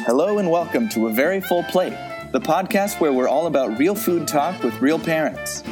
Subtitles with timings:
[0.00, 1.96] Hello and welcome to A Very Full Plate,
[2.32, 5.62] the podcast where we're all about real food talk with real parents.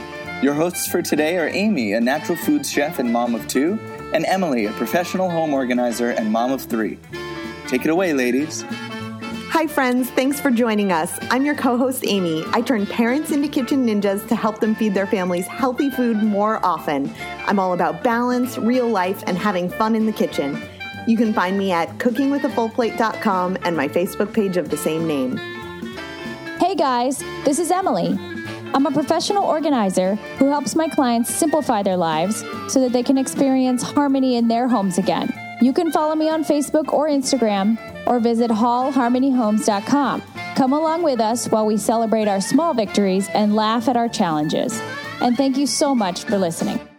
[0.41, 3.77] Your hosts for today are Amy, a natural foods chef and mom of two,
[4.15, 6.99] and Emily, a professional home organizer and mom of three.
[7.67, 8.65] Take it away, ladies.
[9.51, 10.11] Hi, friends.
[10.11, 11.19] Thanks for joining us.
[11.23, 12.45] I'm your co host, Amy.
[12.53, 16.65] I turn parents into kitchen ninjas to help them feed their families healthy food more
[16.65, 17.13] often.
[17.47, 20.63] I'm all about balance, real life, and having fun in the kitchen.
[21.07, 25.37] You can find me at cookingwithafullplate.com and my Facebook page of the same name.
[26.59, 28.19] Hey guys, this is Emily.
[28.73, 33.19] I'm a professional organizer who helps my clients simplify their lives so that they can
[33.19, 35.33] experience harmony in their homes again.
[35.61, 40.23] You can follow me on Facebook or Instagram or visit hallharmonyhomes.com.
[40.55, 44.81] Come along with us while we celebrate our small victories and laugh at our challenges.
[45.21, 46.90] And thank you so much for listening.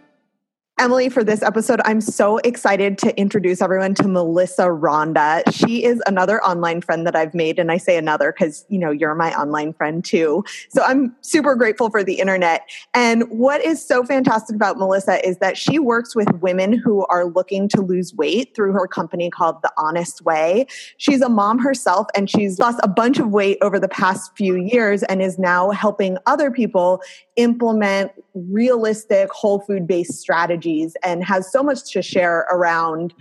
[0.82, 5.44] Emily, for this episode, I'm so excited to introduce everyone to Melissa Ronda.
[5.52, 8.90] She is another online friend that I've made, and I say another because you know
[8.90, 10.44] you're my online friend too.
[10.70, 12.68] So I'm super grateful for the internet.
[12.94, 17.26] And what is so fantastic about Melissa is that she works with women who are
[17.26, 20.66] looking to lose weight through her company called The Honest Way.
[20.96, 24.56] She's a mom herself, and she's lost a bunch of weight over the past few
[24.56, 27.00] years, and is now helping other people
[27.36, 30.71] implement realistic whole food based strategies
[31.02, 33.14] and has so much to share around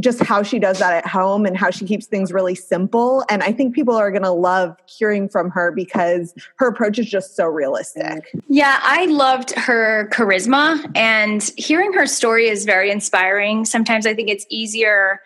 [0.00, 3.24] just how she does that at home and how she keeps things really simple.
[3.30, 7.08] And I think people are going to love hearing from her because her approach is
[7.08, 8.34] just so realistic.
[8.48, 13.64] Yeah, I loved her charisma and hearing her story is very inspiring.
[13.64, 15.20] Sometimes I think it's easier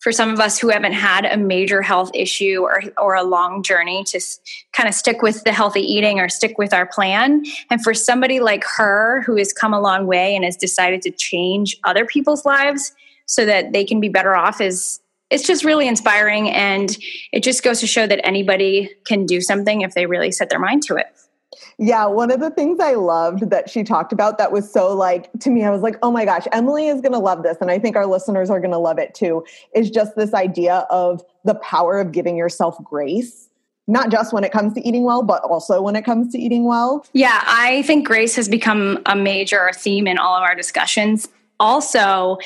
[0.00, 3.62] for some of us who haven't had a major health issue or, or a long
[3.62, 4.38] journey to s-
[4.72, 7.44] kind of stick with the healthy eating or stick with our plan.
[7.70, 11.10] And for somebody like her who has come a long way and has decided to
[11.10, 12.92] change other people's lives
[13.26, 16.96] so that they can be better off is it's just really inspiring and
[17.32, 20.58] it just goes to show that anybody can do something if they really set their
[20.58, 21.06] mind to it.
[21.78, 25.30] Yeah, one of the things I loved that she talked about that was so like
[25.40, 27.56] to me, I was like, oh my gosh, Emily is going to love this.
[27.60, 29.44] And I think our listeners are going to love it too.
[29.74, 33.48] Is just this idea of the power of giving yourself grace,
[33.86, 36.64] not just when it comes to eating well, but also when it comes to eating
[36.64, 37.04] well.
[37.12, 41.28] Yeah, I think grace has become a major theme in all of our discussions.
[41.58, 42.38] Also,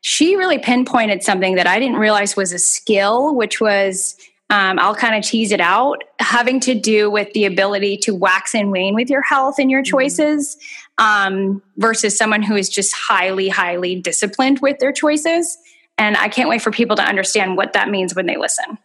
[0.00, 4.16] she really pinpointed something that I didn't realize was a skill, which was
[4.50, 8.54] um, I'll kind of tease it out, having to do with the ability to wax
[8.54, 10.56] and wane with your health and your choices
[10.96, 15.58] um, versus someone who is just highly, highly disciplined with their choices.
[15.98, 18.78] And I can't wait for people to understand what that means when they listen.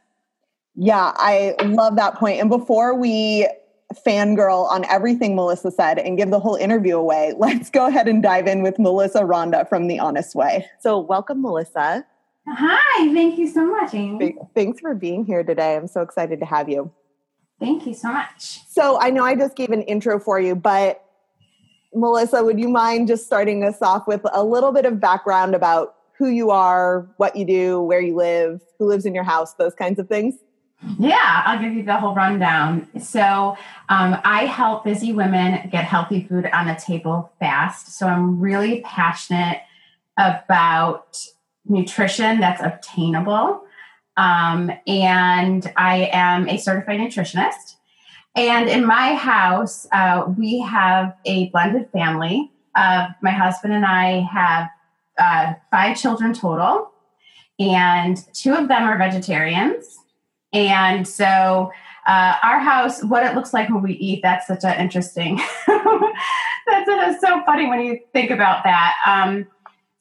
[0.76, 2.42] Yeah, I love that point.
[2.42, 3.48] And before we
[4.06, 8.22] fangirl on everything Melissa said and give the whole interview away, let's go ahead and
[8.22, 10.66] dive in with Melissa Ronda from The Honest Way.
[10.82, 12.06] So, welcome, Melissa.
[12.48, 14.36] Hi, thank you so much, Amy.
[14.54, 15.76] Thanks for being here today.
[15.76, 16.92] I'm so excited to have you.
[17.60, 18.60] Thank you so much.
[18.68, 21.02] So, I know I just gave an intro for you, but
[21.94, 25.96] Melissa, would you mind just starting us off with a little bit of background about
[26.18, 29.74] who you are, what you do, where you live, who lives in your house, those
[29.74, 30.36] kinds of things?
[31.00, 32.90] Yeah, I'll give you the whole rundown.
[33.00, 33.56] So,
[33.88, 37.98] um, I help busy women get healthy food on the table fast.
[37.98, 39.62] So, I'm really passionate
[40.18, 41.18] about
[41.66, 43.64] nutrition that's obtainable.
[44.18, 47.76] Um, and I am a certified nutritionist.
[48.36, 52.52] And in my house, uh, we have a blended family.
[52.76, 54.70] Uh, my husband and I have
[55.20, 56.92] uh, five children total,
[57.60, 59.98] and two of them are vegetarians.
[60.52, 61.72] And so,
[62.08, 65.40] uh, our house, what it looks like when we eat, that's such an interesting.
[65.68, 68.96] that's, that's so funny when you think about that.
[69.06, 69.48] Um,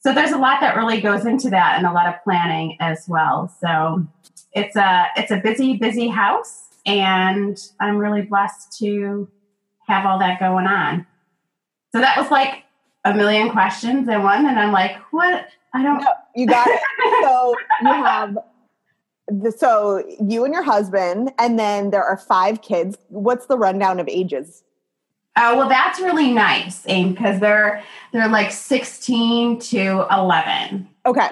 [0.03, 3.05] so there's a lot that really goes into that, and a lot of planning as
[3.07, 3.53] well.
[3.61, 4.05] So
[4.51, 9.29] it's a it's a busy, busy house, and I'm really blessed to
[9.87, 11.07] have all that going on.
[11.93, 12.63] So that was like
[13.05, 15.47] a million questions in one, and I'm like, what?
[15.73, 16.01] I don't.
[16.01, 16.79] No, you got it.
[17.23, 18.37] so you have
[19.29, 22.97] the, so you and your husband, and then there are five kids.
[23.07, 24.63] What's the rundown of ages?
[25.35, 30.87] Oh well, that's really nice, Aim, because they're they're like sixteen to eleven.
[31.05, 31.29] Okay,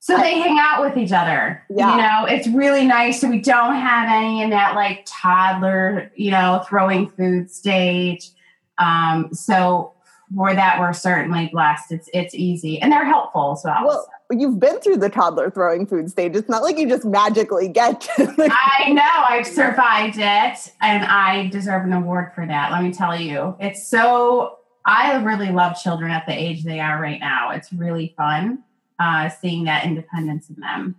[0.00, 1.64] so they hang out with each other.
[1.68, 1.90] Yeah.
[1.90, 3.20] You know, it's really nice.
[3.20, 8.30] So we don't have any in that like toddler, you know, throwing food stage.
[8.78, 9.94] Um, so
[10.34, 11.92] for that, we're certainly blessed.
[11.92, 13.56] It's it's easy and they're helpful.
[13.56, 16.34] So well, you've been through the toddler throwing food stage.
[16.34, 18.00] It's not like you just magically get.
[18.02, 22.72] To the- I know I've survived it, and I deserve an award for that.
[22.72, 24.58] Let me tell you, it's so.
[24.88, 27.50] I really love children at the age they are right now.
[27.50, 28.62] It's really fun
[29.00, 30.96] uh, seeing that independence in them.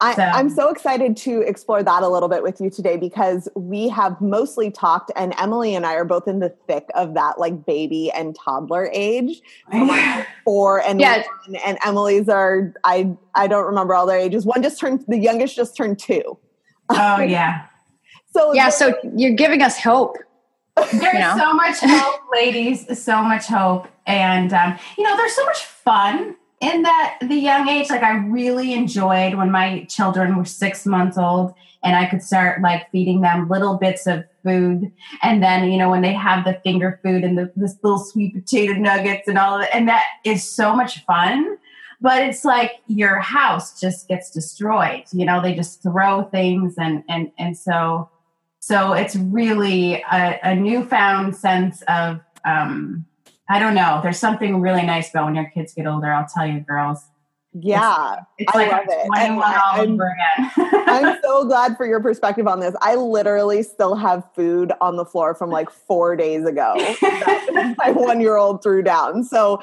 [0.00, 0.22] I, so.
[0.22, 4.20] I'm so excited to explore that a little bit with you today because we have
[4.20, 8.10] mostly talked, and Emily and I are both in the thick of that like baby
[8.12, 9.40] and toddler age.
[10.44, 11.24] Four and yeah.
[11.46, 14.46] one, and Emily's are I I don't remember all their ages.
[14.46, 16.38] One just turned the youngest just turned two.
[16.90, 17.66] Oh yeah.
[18.32, 20.16] so yeah, so you're giving us hope.
[20.76, 21.34] There's you know?
[21.36, 23.02] so much hope, ladies.
[23.02, 27.68] So much hope, and um, you know, there's so much fun in that the young
[27.68, 32.22] age like i really enjoyed when my children were six months old and i could
[32.22, 34.90] start like feeding them little bits of food.
[35.22, 38.34] And then you know when they have the finger food and the this little sweet
[38.34, 41.58] potato nuggets and all of it and that is so much fun.
[42.00, 47.02] But it's like your house just gets destroyed you know they just throw things and
[47.08, 48.08] and and so
[48.60, 53.04] so it's really a, a newfound sense of um
[53.50, 54.00] I don't know.
[54.02, 56.12] There's something really nice about when your kids get older.
[56.12, 57.02] I'll tell you, girls.
[57.54, 59.08] Yeah, it's, it's I like love it.
[59.16, 59.98] And uh, I, am
[60.88, 62.74] I'm so glad for your perspective on this.
[62.82, 66.74] I literally still have food on the floor from like four days ago
[67.78, 69.24] my one year old threw down.
[69.24, 69.62] So,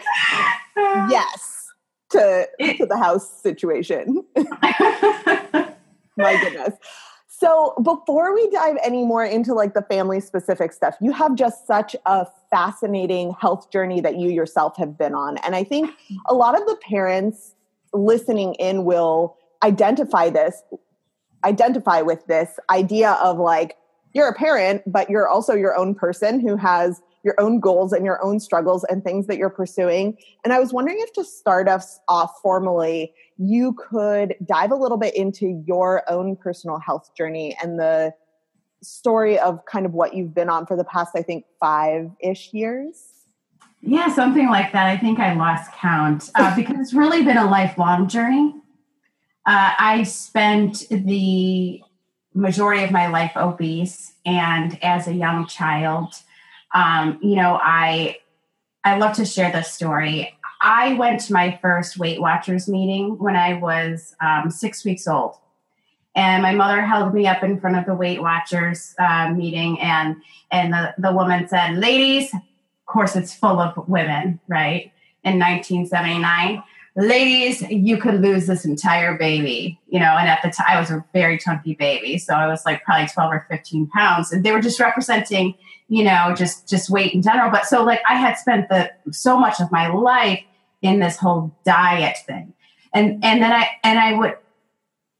[0.75, 1.55] yes
[2.11, 2.47] to,
[2.77, 4.23] to the house situation.
[4.35, 5.65] my
[6.17, 6.73] goodness.
[7.37, 11.67] So before we dive any more into like the family specific stuff, you have just
[11.67, 15.37] such a fascinating health journey that you yourself have been on.
[15.39, 15.91] And I think
[16.27, 17.53] a lot of the parents
[17.93, 20.63] listening in will identify this,
[21.43, 23.75] identify with this idea of like,
[24.13, 28.05] you're a parent, but you're also your own person who has your own goals and
[28.05, 30.15] your own struggles and things that you're pursuing.
[30.43, 34.97] And I was wondering if to start us off formally, you could dive a little
[34.97, 38.13] bit into your own personal health journey and the
[38.83, 42.53] story of kind of what you've been on for the past, I think, five ish
[42.53, 43.01] years.
[43.81, 44.85] Yeah, something like that.
[44.85, 48.53] I think I lost count uh, because it's really been a lifelong journey.
[49.47, 51.81] Uh, I spent the
[52.35, 56.15] majority of my life obese, and as a young child,
[56.75, 58.17] um, you know, I
[58.83, 60.37] I love to share this story.
[60.61, 65.37] I went to my first Weight Watchers meeting when I was um, six weeks old.
[66.15, 70.17] And my mother held me up in front of the Weight Watchers uh, meeting, and
[70.51, 72.41] and the, the woman said, "Ladies, of
[72.85, 74.91] course, it's full of women, right?"
[75.23, 76.61] In 1979,
[76.95, 80.15] ladies, you could lose this entire baby, you know.
[80.17, 83.07] And at the time, I was a very chunky baby, so I was like probably
[83.07, 85.55] 12 or 15 pounds, and they were just representing
[85.87, 87.51] you know, just just weight in general.
[87.51, 90.43] But so like I had spent the so much of my life
[90.81, 92.53] in this whole diet thing.
[92.93, 94.37] And and then I and I would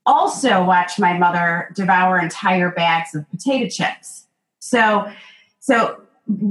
[0.05, 4.25] also watch my mother devour entire bags of potato chips.
[4.59, 5.11] So
[5.59, 6.01] so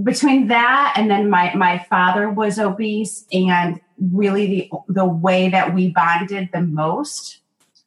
[0.02, 3.80] between that and then my my father was obese and
[4.12, 7.38] really the the way that we bonded the most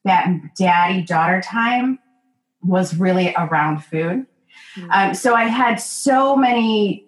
[0.03, 1.97] that daddy daughter time
[2.61, 4.25] was really around food
[4.77, 4.91] Mm-hmm.
[4.91, 7.05] Um, so I had so many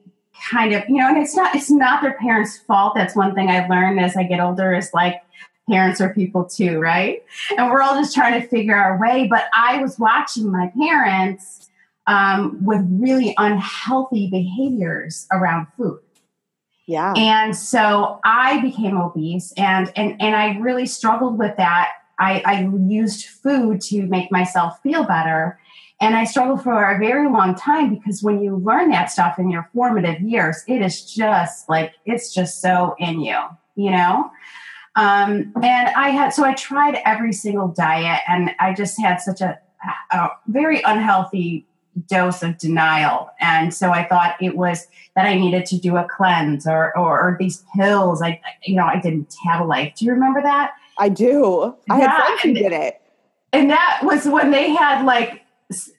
[0.52, 2.96] kind of, you know, and it's not it's not their parents' fault.
[2.96, 5.22] That's one thing I learned as I get older is like
[5.70, 7.24] parents are people too, right?
[7.58, 9.28] And we're all just trying to figure our way.
[9.30, 11.69] But I was watching my parents
[12.10, 16.00] um, with really unhealthy behaviors around food.
[16.88, 17.14] Yeah.
[17.16, 21.90] And so I became obese and and and I really struggled with that.
[22.18, 25.60] I, I used food to make myself feel better.
[26.02, 29.50] And I struggled for a very long time because when you learn that stuff in
[29.52, 33.38] your formative years, it is just like, it's just so in you,
[33.76, 34.32] you know?
[34.96, 39.42] Um, and I had, so I tried every single diet and I just had such
[39.42, 39.60] a,
[40.12, 41.69] a very unhealthy
[42.08, 43.30] dose of denial.
[43.40, 47.20] And so I thought it was that I needed to do a cleanse or, or,
[47.20, 48.22] or these pills.
[48.22, 49.96] I, you know, I did Metabolife.
[49.96, 50.72] Do you remember that?
[50.98, 51.76] I do.
[51.90, 53.02] I yeah, had friends who did it.
[53.52, 55.44] And that was when they had like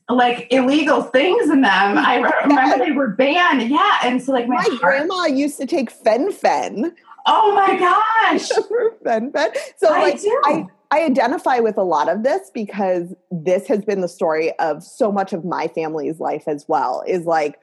[0.09, 1.99] like illegal things in them.
[1.99, 3.63] I remember they were banned.
[3.71, 6.93] Yeah, and so like my, my grandma used to take fen-phen.
[7.27, 8.49] Oh my gosh,
[9.05, 9.57] fen-phen.
[9.77, 10.41] So I like do.
[10.45, 14.83] I I identify with a lot of this because this has been the story of
[14.83, 17.05] so much of my family's life as well.
[17.07, 17.61] Is like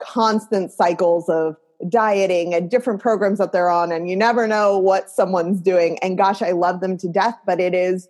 [0.00, 1.56] constant cycles of
[1.88, 6.16] dieting and different programs that they're on and you never know what someone's doing and
[6.16, 8.08] gosh i love them to death but it is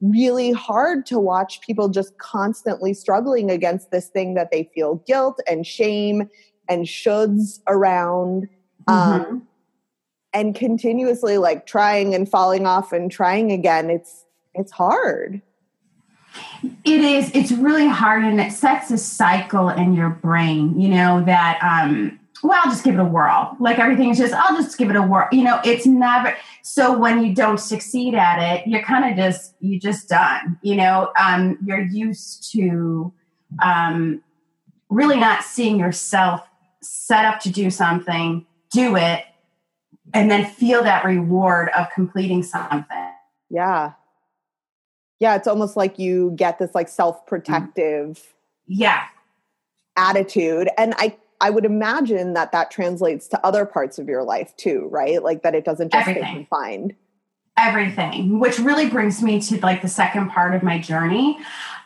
[0.00, 5.40] really hard to watch people just constantly struggling against this thing that they feel guilt
[5.48, 6.28] and shame
[6.68, 8.48] and shoulds around
[8.88, 9.38] um, mm-hmm.
[10.34, 14.24] And continuously like trying and falling off and trying again it's
[14.54, 15.40] it's hard
[16.84, 21.24] it is it's really hard and it sets a cycle in your brain you know
[21.24, 23.56] that um well, I'll just give it a whirl.
[23.58, 25.28] Like everything's just, I'll just give it a whirl.
[25.32, 26.36] You know, it's never.
[26.62, 30.58] So when you don't succeed at it, you're kind of just, you just done.
[30.60, 33.10] You know, um, you're used to
[33.62, 34.22] um,
[34.90, 36.46] really not seeing yourself
[36.82, 39.24] set up to do something, do it,
[40.14, 43.10] and then feel that reward of completing something.
[43.50, 43.92] Yeah.
[45.20, 48.34] Yeah, it's almost like you get this like self-protective
[48.66, 49.02] Yeah.
[49.96, 54.56] attitude and I I would imagine that that translates to other parts of your life
[54.56, 55.22] too, right?
[55.22, 56.34] Like that it doesn't just stay Everything.
[56.46, 56.94] confined.
[57.56, 61.38] everything, which really brings me to like the second part of my journey.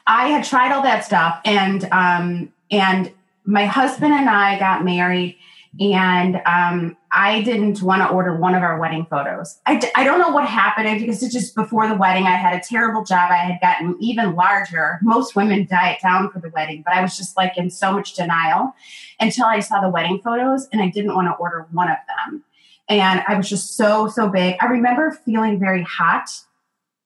[0.06, 3.12] I had tried all that stuff and um and
[3.44, 5.36] my husband and I got married
[5.80, 9.58] and um I didn't want to order one of our wedding photos.
[9.64, 12.26] I, d- I don't know what happened because it's just before the wedding.
[12.26, 13.30] I had a terrible job.
[13.30, 14.98] I had gotten even larger.
[15.00, 18.14] Most women diet down for the wedding, but I was just like in so much
[18.14, 18.74] denial
[19.20, 22.44] until I saw the wedding photos and I didn't want to order one of them
[22.88, 24.56] and I was just so so big.
[24.60, 26.30] I remember feeling very hot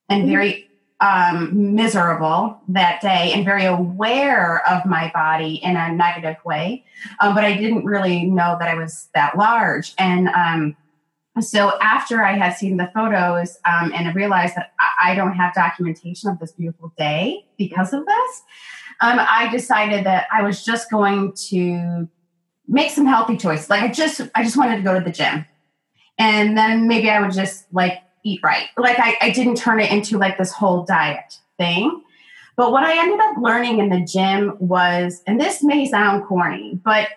[0.09, 0.69] and very
[1.03, 6.85] um, miserable that day, and very aware of my body in a negative way.
[7.19, 9.93] Um, but I didn't really know that I was that large.
[9.97, 10.77] And um,
[11.41, 15.53] so after I had seen the photos um, and I realized that I- don't have
[15.53, 18.41] documentation of this beautiful day because of this,
[19.01, 22.07] um, I decided that I was just going to
[22.67, 23.69] make some healthy choices.
[23.69, 25.45] Like I just I just wanted to go to the gym
[26.17, 28.67] and then maybe I would just like eat right.
[28.77, 32.01] Like I, I didn't turn it into like this whole diet thing.
[32.55, 36.79] But what I ended up learning in the gym was, and this may sound corny,
[36.83, 37.07] but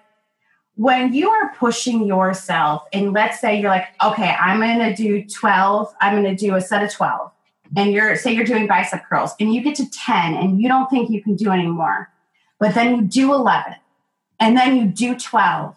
[0.76, 5.94] when you are pushing yourself, and let's say you're like, okay, I'm to do 12,
[6.00, 7.30] I'm to do a set of 12,
[7.76, 10.88] and you're, say you're doing bicep curls, and you get to 10, and you don't
[10.88, 12.10] think you can do anymore,
[12.58, 13.74] but then you do 11,
[14.38, 15.74] and then you do 12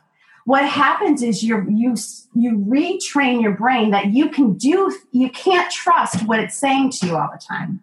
[0.49, 1.95] what happens is you you
[2.33, 7.05] you retrain your brain that you can do you can't trust what it's saying to
[7.05, 7.79] you all the time.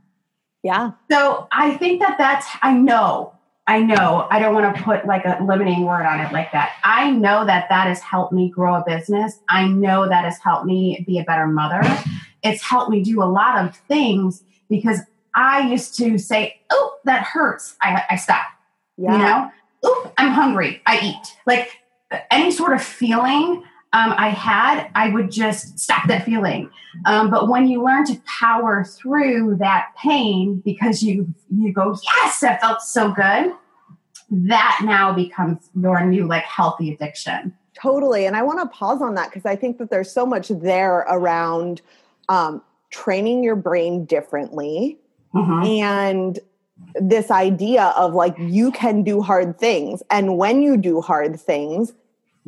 [0.64, 0.90] Yeah.
[1.08, 3.32] so i think that that's i know
[3.68, 6.72] i know i don't want to put like a limiting word on it like that.
[6.82, 9.38] I know that that has helped me grow a business.
[9.48, 11.82] I know that has helped me be a better mother.
[12.42, 14.98] It's helped me do a lot of things because
[15.36, 17.76] i used to say oh that hurts.
[17.80, 18.46] I, I stop.
[18.96, 19.12] Yeah.
[19.12, 19.50] you know?
[19.88, 20.82] Oop, i'm hungry.
[20.84, 21.36] I eat.
[21.46, 21.70] Like
[22.30, 26.70] any sort of feeling um, i had i would just stop that feeling
[27.04, 32.40] um, but when you learn to power through that pain because you you go yes
[32.40, 33.52] that felt so good
[34.30, 38.24] that now becomes your new like healthy addiction Totally.
[38.24, 41.00] And I want to pause on that because I think that there's so much there
[41.10, 41.82] around
[42.30, 44.98] um, training your brain differently
[45.34, 45.78] Mhm.
[45.82, 46.38] and
[46.94, 50.02] this idea of like you can do hard things.
[50.10, 51.92] And when you do hard things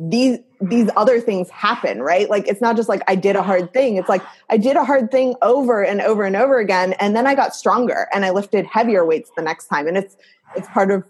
[0.01, 2.29] these these other things happen right?
[2.29, 3.97] Like it's not just like i did a hard thing.
[3.97, 7.27] It's like i did a hard thing over and over and over again and then
[7.27, 9.87] i got stronger and i lifted heavier weights the next time.
[9.87, 10.15] And it's
[10.55, 11.03] it's part of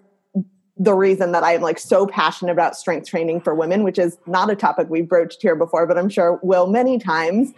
[0.81, 4.49] the reason that i'm like so passionate about strength training for women which is not
[4.49, 7.51] a topic we've broached here before but i'm sure will many times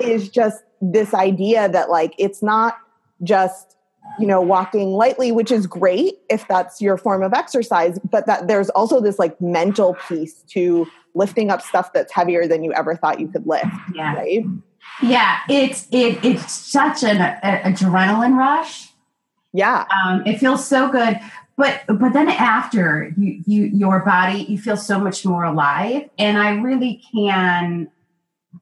[0.00, 2.78] is just this idea that like it's not
[3.24, 3.77] just
[4.18, 8.48] you know walking lightly which is great if that's your form of exercise but that
[8.48, 12.94] there's also this like mental piece to lifting up stuff that's heavier than you ever
[12.94, 14.14] thought you could lift yeah.
[14.14, 14.44] right?
[15.02, 18.88] Yeah it's it, it's such an a, adrenaline rush.
[19.52, 19.86] Yeah.
[20.04, 21.18] Um, it feels so good
[21.58, 26.38] but but then after you you your body you feel so much more alive and
[26.38, 27.90] i really can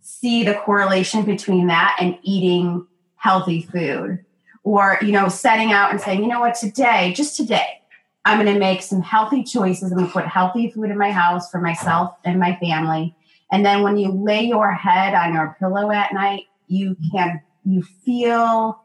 [0.01, 2.85] see the correlation between that and eating
[3.17, 4.25] healthy food
[4.67, 6.57] or you know setting out and saying you know what?
[6.57, 7.81] Today just today
[8.25, 9.91] i'm going to make some healthy choices.
[9.91, 13.15] I'm going to put healthy food in my house for myself and my family.
[13.53, 17.83] And then when you lay your head on your pillow at night you can you
[17.83, 18.83] feel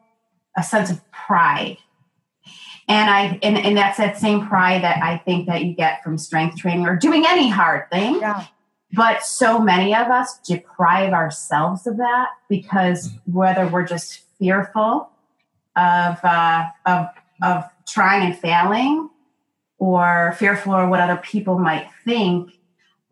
[0.56, 1.78] a sense of pride.
[2.88, 6.18] And i and, and that's that same pride that i think that you get from
[6.20, 8.20] strength training or doing any hard thing.
[8.20, 8.46] Yeah.
[8.94, 15.11] But so many of us deprive ourselves of that because whether we're just fearful
[15.76, 17.08] of uh, of
[17.44, 19.10] of trying and failing
[19.78, 22.52] or fearful of what other people might think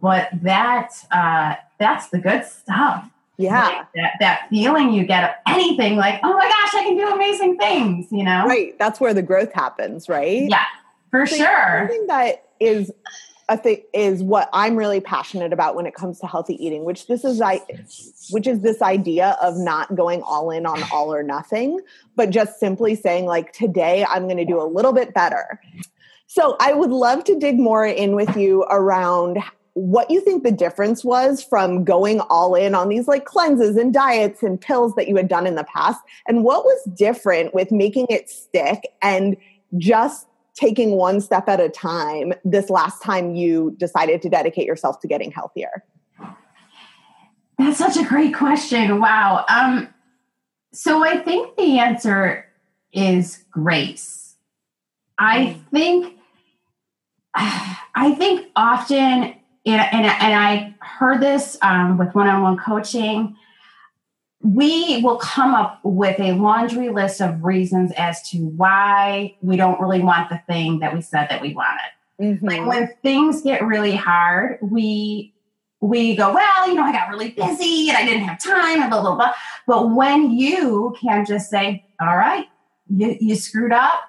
[0.01, 3.09] but that uh, that's the good stuff.
[3.37, 3.63] Yeah.
[3.63, 7.07] Like that, that feeling you get of anything like oh my gosh i can do
[7.07, 8.45] amazing things you know?
[8.45, 8.77] Right.
[8.77, 10.49] That's where the growth happens right?
[10.49, 10.65] Yeah.
[11.09, 11.87] For So sure.
[11.87, 12.91] Something that is
[13.49, 17.07] a thing is what I'm really passionate about when it comes to healthy eating, which
[17.07, 17.61] this is I
[18.29, 21.79] which is this idea of not going all in on all or nothing,
[22.15, 25.59] but just simply saying like today I'm going to do a little bit better.
[26.27, 29.39] So I would love to dig more in with you around
[29.73, 33.93] what you think the difference was from going all in on these like cleanses and
[33.93, 37.71] diets and pills that you had done in the past and what was different with
[37.71, 39.37] making it stick and
[39.77, 40.27] just
[40.59, 45.07] taking one step at a time this last time you decided to dedicate yourself to
[45.07, 45.83] getting healthier
[47.57, 49.87] that's such a great question wow um
[50.73, 52.45] so i think the answer
[52.91, 54.35] is grace
[55.17, 55.71] i mm.
[55.71, 56.15] think
[57.35, 59.35] I think often
[59.65, 63.35] and, and, and I heard this um, with one on one coaching.
[64.41, 69.79] We will come up with a laundry list of reasons as to why we don't
[69.81, 71.91] really want the thing that we said that we wanted.
[72.21, 72.45] Mm-hmm.
[72.45, 75.33] Like when things get really hard, we
[75.81, 78.89] we go, well, you know, I got really busy and I didn't have time and
[78.89, 79.33] blah blah blah.
[79.67, 82.47] But when you can just say, all right,
[82.89, 84.03] you, you screwed up,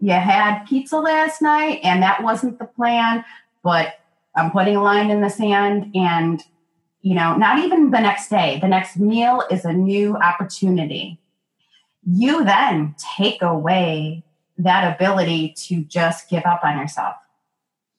[0.00, 3.24] you had pizza last night and that wasn't the plan,
[3.62, 3.98] but
[4.36, 6.42] I'm putting a line in the sand and
[7.06, 11.20] you know, not even the next day, the next meal is a new opportunity.
[12.04, 14.24] You then take away
[14.58, 17.14] that ability to just give up on yourself.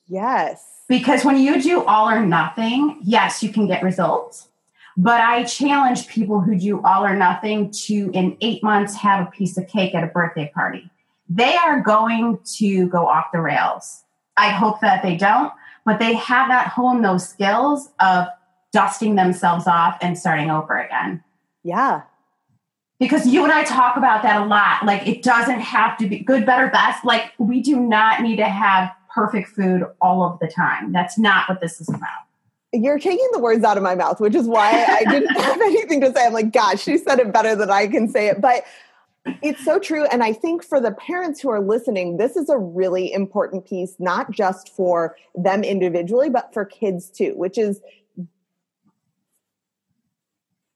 [0.07, 0.83] Yes.
[0.89, 4.49] Because when you do all or nothing, yes, you can get results.
[4.97, 9.31] But I challenge people who do all or nothing to, in eight months, have a
[9.31, 10.91] piece of cake at a birthday party.
[11.29, 14.03] They are going to go off the rails.
[14.35, 15.53] I hope that they don't,
[15.85, 18.27] but they have not honed those skills of
[18.77, 21.23] dusting themselves off and starting over again.
[21.63, 22.03] Yeah.
[22.99, 24.85] Because you and I talk about that a lot.
[24.85, 27.03] Like it doesn't have to be good, better, best.
[27.03, 30.91] Like we do not need to have perfect food all of the time.
[30.91, 32.27] That's not what this is about.
[32.71, 36.01] You're taking the words out of my mouth, which is why I didn't have anything
[36.01, 36.27] to say.
[36.27, 38.39] I'm like, gosh, she said it better than I can say it.
[38.39, 38.63] But
[39.41, 40.05] it's so true.
[40.05, 43.95] And I think for the parents who are listening, this is a really important piece,
[43.97, 47.81] not just for them individually, but for kids too, which is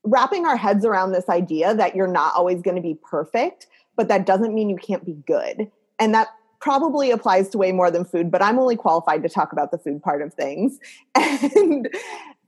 [0.04, 4.08] wrapping our heads around this idea that you're not always going to be perfect, but
[4.08, 5.72] that doesn't mean you can't be good.
[6.00, 6.30] And that
[6.60, 9.78] probably applies to way more than food, but I'm only qualified to talk about the
[9.78, 10.80] food part of things.
[11.16, 11.90] And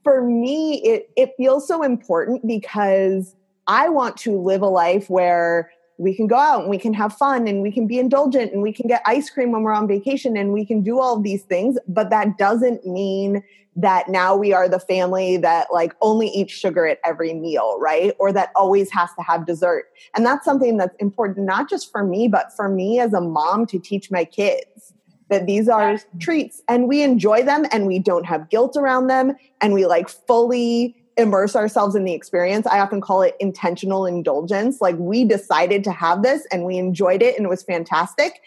[0.02, 3.34] for me, it, it feels so important because
[3.66, 7.12] I want to live a life where we can go out and we can have
[7.16, 9.86] fun and we can be indulgent and we can get ice cream when we're on
[9.86, 11.78] vacation and we can do all these things.
[11.86, 13.42] But that doesn't mean
[13.76, 18.14] that now we are the family that like only eats sugar at every meal right?
[18.18, 19.86] Or that always has to have dessert.
[20.14, 23.66] And that's something that's important not just for me but for me as a mom
[23.66, 24.92] to teach my kids
[25.28, 26.62] that these are treats.
[26.68, 30.96] And we enjoy them and we don't have guilt around them and we like fully
[31.16, 32.66] immerse ourselves in the experience.
[32.66, 34.80] I often call it intentional indulgence.
[34.80, 38.42] Like we decided to have this and we enjoyed it and it was fantastic.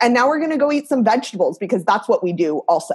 [0.00, 2.94] And now we're going to go eat some vegetables because that's what we do also.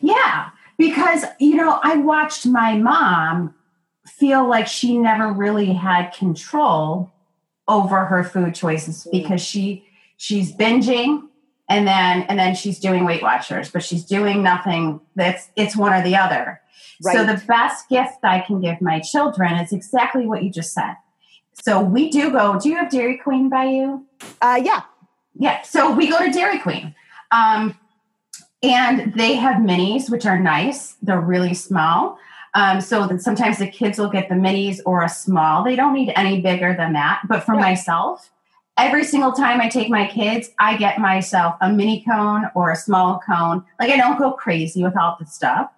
[0.00, 3.54] Yeah, because you know, I watched my mom
[4.06, 7.12] feel like she never really had control
[7.68, 9.12] over her food choices mm.
[9.12, 9.84] because she
[10.16, 11.22] she's binging
[11.68, 15.92] and then and then she's doing weight watchers but she's doing nothing that's it's one
[15.92, 16.60] or the other
[17.04, 17.14] Right.
[17.14, 20.94] So the best gift I can give my children is exactly what you just said.
[21.52, 22.58] So we do go.
[22.58, 24.06] Do you have Dairy Queen by you?
[24.40, 24.82] Uh, yeah.
[25.38, 25.62] Yeah.
[25.62, 26.94] So we go to Dairy Queen.
[27.30, 27.78] Um,
[28.62, 30.96] and they have minis, which are nice.
[31.02, 32.18] They're really small.
[32.54, 35.62] Um, so that sometimes the kids will get the minis or a small.
[35.62, 37.22] They don't need any bigger than that.
[37.28, 38.30] But for myself,
[38.78, 42.76] every single time I take my kids, I get myself a mini cone or a
[42.76, 43.64] small cone.
[43.80, 45.70] Like I don't go crazy with all the stuff.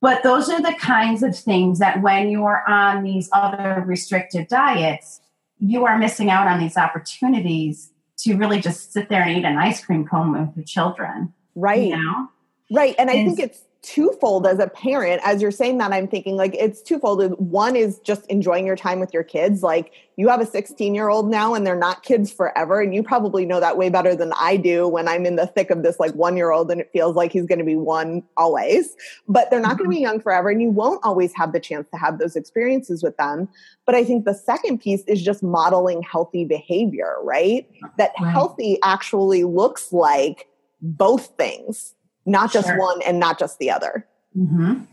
[0.00, 4.48] But those are the kinds of things that when you are on these other restrictive
[4.48, 5.20] diets,
[5.60, 9.58] you are missing out on these opportunities to really just sit there and eat an
[9.58, 11.32] ice cream cone with your children.
[11.54, 11.84] Right.
[11.84, 12.28] You know?
[12.72, 12.96] Right.
[12.98, 16.54] And I think it's twofold as a parent as you're saying that i'm thinking like
[16.54, 17.20] it's twofold.
[17.38, 19.62] One is just enjoying your time with your kids.
[19.62, 23.02] Like you have a 16 year old now and they're not kids forever and you
[23.02, 25.98] probably know that way better than i do when i'm in the thick of this
[25.98, 28.94] like one year old and it feels like he's going to be one always.
[29.28, 29.78] But they're not mm-hmm.
[29.78, 32.36] going to be young forever and you won't always have the chance to have those
[32.36, 33.48] experiences with them.
[33.84, 37.68] But i think the second piece is just modeling healthy behavior right?
[37.98, 38.30] That right.
[38.30, 40.48] healthy actually looks like
[40.80, 42.78] both things not just sure.
[42.78, 44.06] one and not just the other.
[44.36, 44.84] Mm-hmm.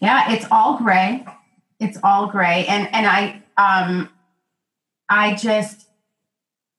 [0.00, 1.24] Yeah, it's all gray.
[1.78, 4.08] It's all gray, and and I um,
[5.08, 5.88] I just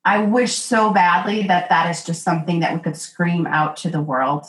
[0.05, 3.89] I wish so badly that that is just something that we could scream out to
[3.89, 4.45] the world.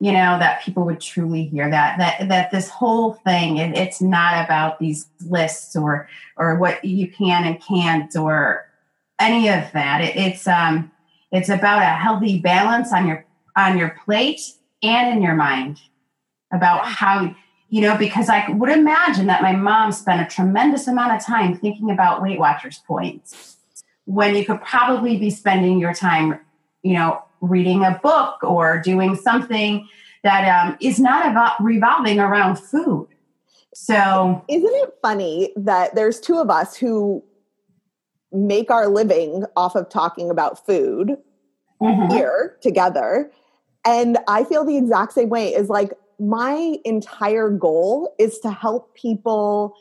[0.00, 4.00] You know that people would truly hear that that that this whole thing it, it's
[4.00, 8.66] not about these lists or or what you can and can't or
[9.18, 10.02] any of that.
[10.02, 10.90] It, it's um
[11.32, 13.24] it's about a healthy balance on your
[13.56, 14.40] on your plate
[14.84, 15.80] and in your mind
[16.52, 17.34] about how
[17.68, 21.56] you know because i would imagine that my mom spent a tremendous amount of time
[21.56, 23.56] thinking about weight watchers points
[24.04, 26.38] when you could probably be spending your time
[26.82, 29.88] you know reading a book or doing something
[30.22, 33.08] that um, is not about revolving around food.
[33.74, 37.22] So isn't it funny that there's two of us who
[38.32, 41.16] make our living off of talking about food
[41.80, 42.10] mm-hmm.
[42.10, 43.30] here together
[43.84, 48.94] and i feel the exact same way is like my entire goal is to help
[48.94, 49.74] people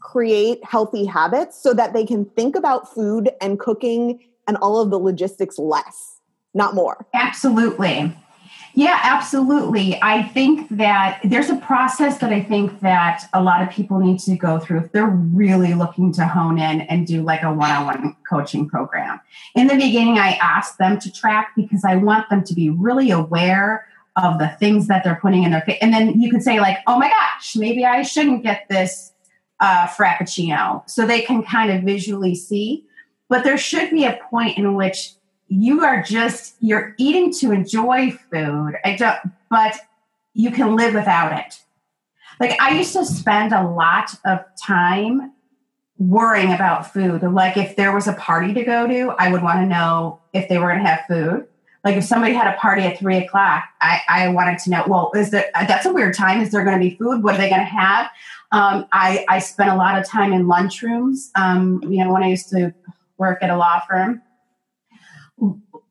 [0.00, 4.90] create healthy habits so that they can think about food and cooking and all of
[4.90, 6.20] the logistics less,
[6.54, 7.06] not more.
[7.14, 8.16] Absolutely.
[8.74, 9.98] Yeah, absolutely.
[10.00, 14.20] I think that there's a process that I think that a lot of people need
[14.20, 18.16] to go through if they're really looking to hone in and do like a one-on-one
[18.28, 19.20] coaching program.
[19.54, 23.10] In the beginning, I ask them to track because I want them to be really
[23.10, 25.78] aware of the things that they're putting in their face.
[25.80, 29.12] And then you could say, like, oh my gosh, maybe I shouldn't get this
[29.60, 30.88] uh, frappuccino.
[30.88, 32.86] So they can kind of visually see.
[33.28, 35.12] But there should be a point in which
[35.50, 38.74] you are just, you're eating to enjoy food.
[38.84, 39.18] I don't,
[39.50, 39.76] but
[40.32, 41.60] you can live without it.
[42.38, 45.32] Like I used to spend a lot of time
[45.98, 47.22] worrying about food.
[47.22, 50.48] Like if there was a party to go to, I would want to know if
[50.48, 51.48] they were going to have food.
[51.82, 55.10] Like if somebody had a party at three o'clock, I, I wanted to know, well,
[55.16, 56.40] is there, that's a weird time.
[56.40, 57.24] Is there going to be food?
[57.24, 58.06] What are they going to have?
[58.52, 61.30] Um, I, I spent a lot of time in lunchrooms.
[61.34, 62.72] Um, you know, when I used to
[63.18, 64.22] work at a law firm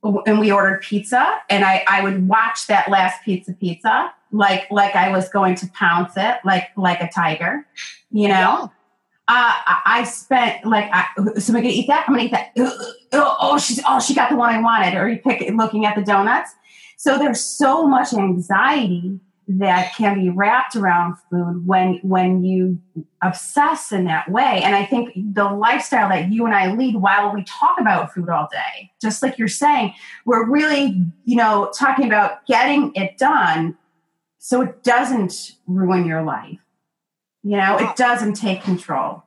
[0.04, 4.96] and we ordered pizza and I, I would watch that last pizza pizza like like
[4.96, 7.66] I was going to pounce it like like a tiger,
[8.12, 8.34] you know.
[8.34, 8.68] Yeah.
[9.32, 9.54] Uh,
[9.86, 11.06] I spent like, I,
[11.38, 12.06] so I'm gonna eat that.
[12.08, 12.52] I'm gonna eat that.
[13.12, 14.96] Oh, oh, she's oh, she got the one I wanted.
[14.96, 16.52] Or you pick looking at the donuts.
[16.98, 19.20] So there's so much anxiety
[19.58, 22.80] that can be wrapped around food when when you
[23.24, 24.62] obsess in that way.
[24.64, 28.30] And I think the lifestyle that you and I lead while we talk about food
[28.30, 29.94] all day, just like you're saying,
[30.26, 33.76] we're really you know talking about getting it done
[34.38, 36.60] so it doesn't ruin your life.
[37.42, 39.24] You know it doesn't take control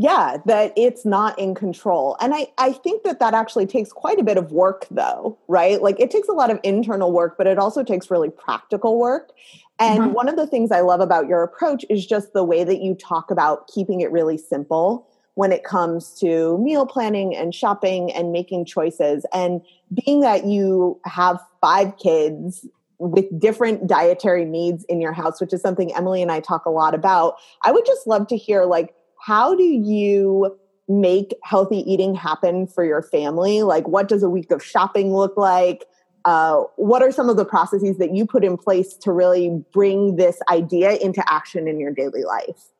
[0.00, 4.18] yeah that it's not in control and i i think that that actually takes quite
[4.18, 7.46] a bit of work though right like it takes a lot of internal work but
[7.46, 9.32] it also takes really practical work
[9.78, 10.12] and mm-hmm.
[10.12, 12.94] one of the things i love about your approach is just the way that you
[12.94, 18.32] talk about keeping it really simple when it comes to meal planning and shopping and
[18.32, 19.60] making choices and
[20.04, 22.66] being that you have five kids
[22.98, 26.70] with different dietary needs in your house, which is something Emily and I talk a
[26.70, 27.36] lot about.
[27.62, 30.56] I would just love to hear like how do you
[30.88, 33.62] make healthy eating happen for your family?
[33.62, 35.84] Like what does a week of shopping look like?
[36.24, 40.16] Uh, what are some of the processes that you put in place to really bring
[40.16, 42.70] this idea into action in your daily life?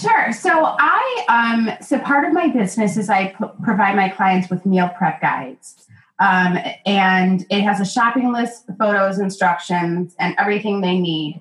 [0.00, 0.32] Sure.
[0.32, 4.64] So I, um, so part of my business is I p- provide my clients with
[4.64, 5.88] meal prep guides.
[6.20, 11.40] Um, and it has a shopping list, photos, instructions, and everything they need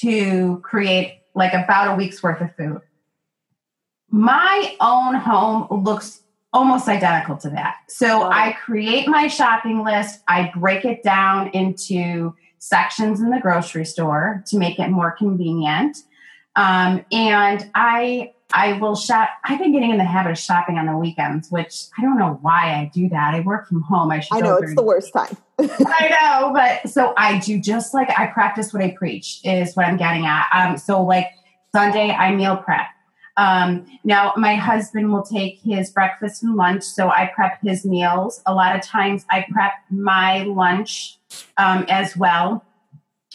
[0.00, 2.80] to create like about a week's worth of food.
[4.10, 7.76] My own home looks almost identical to that.
[7.88, 8.24] So.
[8.24, 14.42] I create my shopping list, I break it down into sections in the grocery store
[14.46, 15.98] to make it more convenient.
[16.56, 19.28] Um, and I I will shop.
[19.44, 22.38] I've been getting in the habit of shopping on the weekends, which I don't know
[22.42, 23.34] why I do that.
[23.34, 24.12] I work from home.
[24.12, 24.36] I should.
[24.36, 25.36] I know it's the worst time.
[25.58, 29.86] I know, but so I do just like I practice what I preach is what
[29.86, 30.46] I'm getting at.
[30.54, 31.26] Um, so like
[31.74, 32.86] Sunday, I meal prep.
[33.36, 38.42] Um, now my husband will take his breakfast and lunch, so I prep his meals.
[38.46, 41.18] A lot of times I prep my lunch
[41.58, 42.64] um, as well,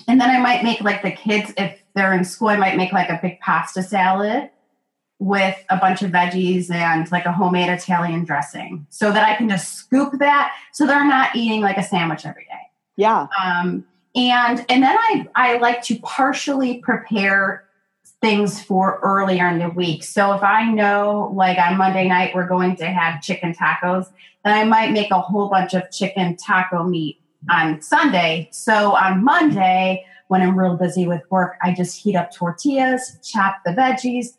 [0.07, 2.47] and then I might make like the kids if they're in school.
[2.47, 4.49] I might make like a big pasta salad
[5.19, 9.47] with a bunch of veggies and like a homemade Italian dressing so that I can
[9.47, 12.71] just scoop that so they're not eating like a sandwich every day.
[12.97, 13.27] Yeah.
[13.41, 13.85] Um,
[14.15, 17.65] and and then I I like to partially prepare
[18.21, 20.03] things for earlier in the week.
[20.03, 24.05] So if I know like on Monday night we're going to have chicken tacos,
[24.45, 28.47] then I might make a whole bunch of chicken taco meat on Sunday.
[28.51, 33.57] So on Monday, when I'm real busy with work, I just heat up tortillas, chop
[33.65, 34.37] the veggies,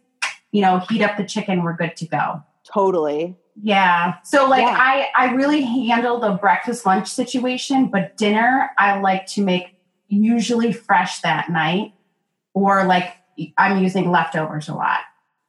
[0.52, 2.42] you know, heat up the chicken, we're good to go.
[2.72, 3.36] Totally.
[3.60, 4.14] Yeah.
[4.24, 4.76] So like yeah.
[4.78, 9.76] I I really handle the breakfast lunch situation, but dinner I like to make
[10.08, 11.92] usually fresh that night
[12.54, 13.14] or like
[13.58, 15.00] I'm using leftovers a lot.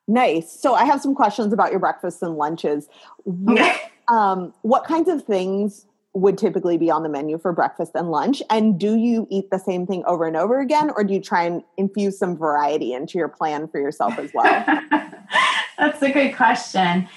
[0.08, 0.52] Nice.
[0.52, 2.88] So I have some questions about your breakfasts and lunches.
[3.24, 8.12] What, um, what kinds of things would typically be on the menu for breakfast and
[8.12, 8.41] lunch?
[8.50, 11.43] And do you eat the same thing over and over again, or do you try
[11.43, 14.65] and infuse some variety into your plan for yourself as well?
[15.78, 17.08] That's a good question.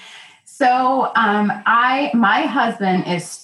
[0.45, 3.43] So, um, I my husband is.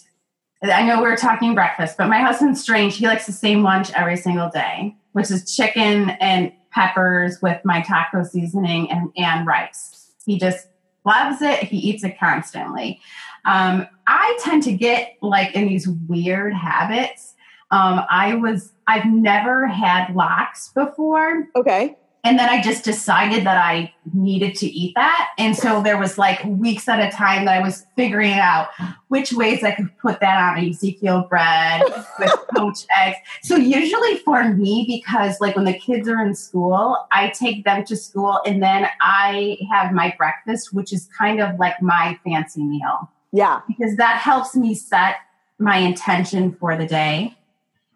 [0.63, 2.95] I know we are talking breakfast, but my husband's strange.
[2.95, 7.81] He likes the same lunch every single day, which is chicken and peppers with my
[7.81, 10.11] taco seasoning and, and rice.
[10.25, 10.67] He just
[11.05, 11.59] loves it.
[11.63, 12.99] He eats it constantly.
[13.45, 17.35] Um, I tend to get like in these weird habits.
[17.71, 21.47] Um, I was, I've never had lox before.
[21.55, 25.31] Okay and then I just decided that I needed to eat that.
[25.37, 28.69] And so there was like weeks at a time that I was figuring out
[29.09, 31.83] which ways I could put that on Ezekiel bread
[32.19, 33.17] with poached eggs.
[33.41, 37.83] So usually for me, because like when the kids are in school, I take them
[37.85, 42.63] to school and then I have my breakfast, which is kind of like my fancy
[42.63, 43.11] meal.
[43.33, 43.61] Yeah.
[43.67, 45.17] Because that helps me set
[45.59, 47.37] my intention for the day.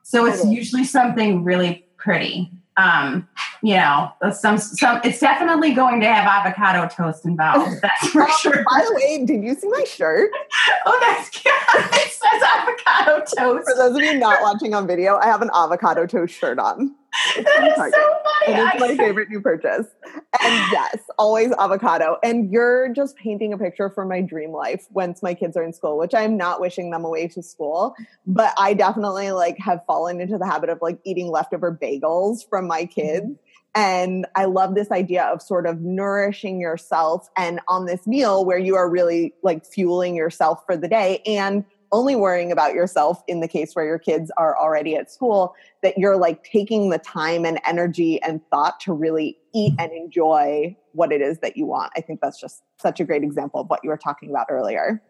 [0.03, 2.51] So it's usually something really pretty.
[2.77, 3.27] Um,
[3.63, 5.01] you know, some some.
[5.03, 7.81] It's definitely going to have avocado toast involved.
[7.81, 8.63] That's for oh, sure.
[8.69, 10.29] By the way, did you see my shirt?
[10.85, 11.53] oh, that's cute.
[11.75, 13.67] It says avocado toast.
[13.67, 16.95] For those of you not watching on video, I have an avocado toast shirt on.
[17.36, 18.60] That is so funny.
[18.60, 19.88] It is my favorite new purchase.
[20.13, 22.17] And yes, always avocado.
[22.23, 25.73] And you're just painting a picture for my dream life once my kids are in
[25.73, 27.95] school, which I'm not wishing them away to school.
[28.25, 32.67] But I definitely like have fallen into the habit of like eating leftover bagels from
[32.67, 33.25] my kids.
[33.25, 33.34] Mm-hmm.
[33.75, 38.58] And I love this idea of sort of nourishing yourself and on this meal where
[38.58, 43.39] you are really like fueling yourself for the day and only worrying about yourself in
[43.39, 47.45] the case where your kids are already at school, that you're like taking the time
[47.45, 51.91] and energy and thought to really eat and enjoy what it is that you want.
[51.95, 55.02] I think that's just such a great example of what you were talking about earlier.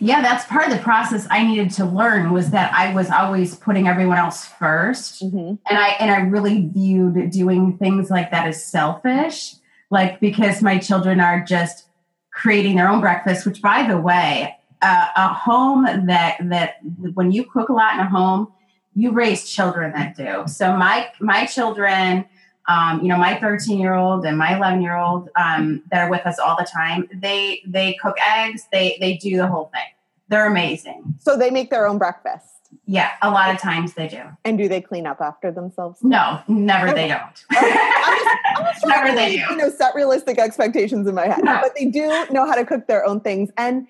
[0.00, 3.56] Yeah, that's part of the process I needed to learn was that I was always
[3.56, 5.36] putting everyone else 1st mm-hmm.
[5.36, 9.54] And I and I really viewed doing things like that as selfish,
[9.90, 11.86] like because my children are just
[12.30, 16.76] creating their own breakfast, which by the way, uh, a home that that
[17.14, 18.52] when you cook a lot in a home,
[18.94, 20.44] you raise children that do.
[20.46, 22.26] So my my children,
[22.68, 26.10] um, you know, my 13 year old and my 11 year old um, that are
[26.10, 28.68] with us all the time, they they cook eggs.
[28.70, 29.88] They they do the whole thing.
[30.28, 31.14] They're amazing.
[31.18, 32.48] So they make their own breakfast.
[32.86, 34.20] Yeah, a lot of times they do.
[34.44, 36.02] And do they clean up after themselves?
[36.02, 36.92] No, never.
[36.92, 37.44] They don't.
[37.50, 39.42] I'm just, I'm never they do.
[39.50, 41.60] You know, set realistic expectations in my head, no.
[41.62, 43.86] but they do know how to cook their own things and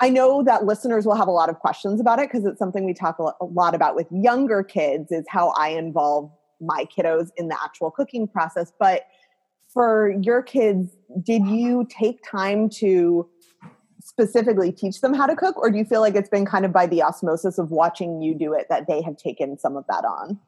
[0.00, 2.84] I know that listeners will have a lot of questions about it because it's something
[2.84, 6.30] we talk a lot about with younger kids is how I involve
[6.60, 8.72] my kiddos in the actual cooking process.
[8.78, 9.06] But
[9.72, 13.28] for your kids, did you take time to
[14.00, 16.72] specifically teach them how to cook, or do you feel like it's been kind of
[16.72, 20.04] by the osmosis of watching you do it that they have taken some of that
[20.04, 20.38] on?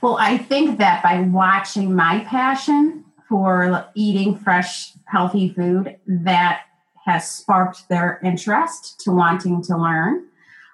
[0.00, 6.62] Well, I think that by watching my passion for eating fresh, healthy food, that
[7.04, 10.26] has sparked their interest to wanting to learn.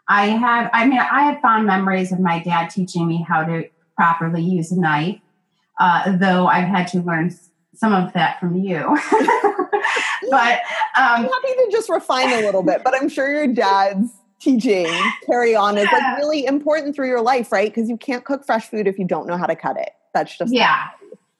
[0.08, 3.68] I have, I mean, I have fond memories of my dad teaching me how to
[3.96, 5.20] properly use a knife,
[5.78, 7.34] uh, though I've had to learn
[7.74, 8.98] some of that from you.
[10.30, 10.60] but
[10.96, 14.10] um, I'm happy to just refine a little bit, but I'm sure your dad's
[14.40, 14.86] teaching
[15.26, 17.72] carry on is like really important through your life, right?
[17.72, 19.90] Because you can't cook fresh food if you don't know how to cut it.
[20.14, 20.88] That's just yeah.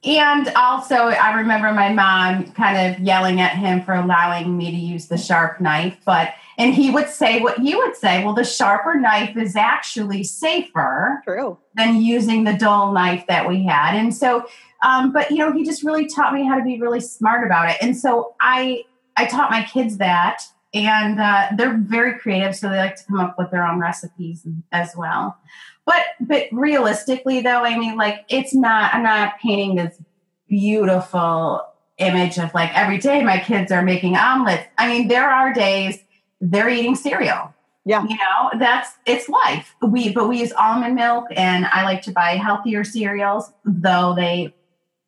[0.05, 4.77] And also, I remember my mom kind of yelling at him for allowing me to
[4.77, 5.99] use the sharp knife.
[6.05, 10.23] But, and he would say what he would say, well, the sharper knife is actually
[10.23, 11.59] safer True.
[11.75, 13.97] than using the dull knife that we had.
[13.97, 14.47] And so,
[14.85, 17.69] um, but, you know, he just really taught me how to be really smart about
[17.69, 17.77] it.
[17.81, 18.85] And so I,
[19.17, 20.43] I taught my kids that.
[20.75, 24.47] And uh, they're very creative, so they like to come up with their own recipes
[24.71, 25.39] as well.
[25.88, 29.98] But but realistically though, I mean like it's not I'm not painting this
[30.46, 31.62] beautiful
[31.96, 34.64] image of like every day my kids are making omelets.
[34.77, 35.98] I mean, there are days
[36.42, 37.55] they're eating cereal.
[37.87, 38.03] Yeah.
[38.03, 39.74] You know, that's it's life.
[39.81, 44.55] We but we use almond milk and I like to buy healthier cereals, though they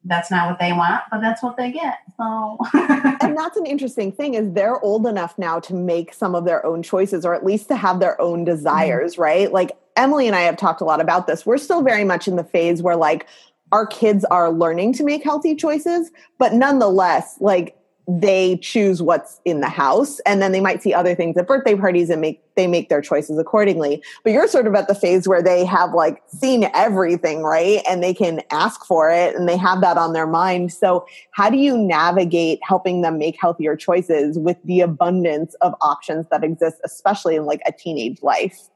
[0.05, 1.99] that's not what they want, but that's what they get.
[2.17, 2.57] So
[3.21, 6.65] And that's an interesting thing is they're old enough now to make some of their
[6.65, 9.23] own choices or at least to have their own desires, mm-hmm.
[9.23, 9.53] right?
[9.53, 11.45] Like Emily and I have talked a lot about this.
[11.45, 13.27] We're still very much in the phase where like
[13.73, 17.77] our kids are learning to make healthy choices, but nonetheless, like
[18.19, 21.77] they choose what's in the house and then they might see other things at birthday
[21.77, 24.03] parties and make they make their choices accordingly.
[24.25, 27.83] But you're sort of at the phase where they have like seen everything right?
[27.89, 30.73] And they can ask for it and they have that on their mind.
[30.73, 36.27] So how do you navigate helping them make healthier choices with the abundance of options
[36.31, 38.70] that exist especially in like a teenage life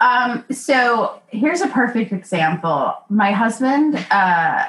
[0.00, 4.66] um, so here's a perfect example my husband uh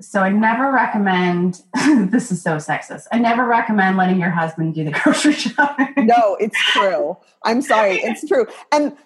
[0.00, 1.60] so I never recommend
[2.10, 3.06] this is so sexist.
[3.10, 6.06] I never recommend letting your husband do the grocery shopping.
[6.06, 7.16] no, it's true.
[7.42, 8.46] I'm sorry, it's true.
[8.72, 8.96] And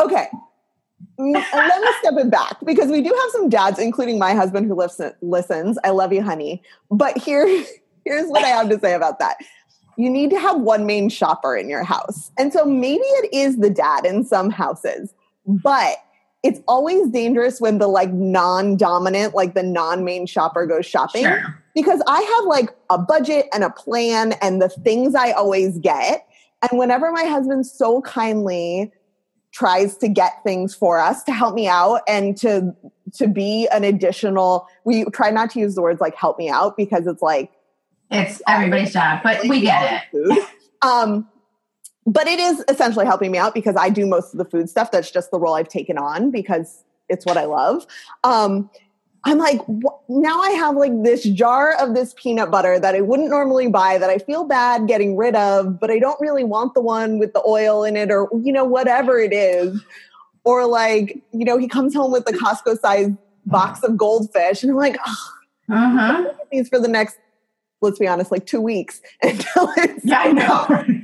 [0.00, 0.28] okay.
[1.18, 4.66] And let me step it back because we do have some dads, including my husband
[4.66, 5.78] who listen, listens.
[5.84, 6.62] I love you, honey.
[6.90, 7.46] But here,
[8.04, 9.36] here's what I have to say about that.
[10.02, 12.32] You need to have one main shopper in your house.
[12.36, 15.14] And so maybe it is the dad in some houses,
[15.46, 15.98] but
[16.42, 21.62] it's always dangerous when the like non-dominant like the non-main shopper goes shopping sure.
[21.74, 26.26] because i have like a budget and a plan and the things i always get
[26.68, 28.90] and whenever my husband so kindly
[29.52, 32.74] tries to get things for us to help me out and to
[33.12, 36.76] to be an additional we try not to use the words like help me out
[36.76, 37.52] because it's like
[38.12, 40.48] it's everybody's job but we get it
[40.82, 41.26] um
[42.06, 44.90] but it is essentially helping me out because I do most of the food stuff.
[44.90, 47.86] That's just the role I've taken on because it's what I love.
[48.24, 48.70] Um,
[49.24, 53.00] I'm like, wh- now I have like this jar of this peanut butter that I
[53.02, 56.74] wouldn't normally buy that I feel bad getting rid of, but I don't really want
[56.74, 59.80] the one with the oil in it or, you know, whatever it is.
[60.44, 63.10] Or like, you know, he comes home with the Costco size
[63.46, 65.28] box of goldfish and I'm like, oh,
[65.70, 66.32] uh-huh.
[66.50, 67.16] these for the next,
[67.82, 70.04] let's be honest, like two weeks until it's.
[70.04, 70.96] Yeah, I know.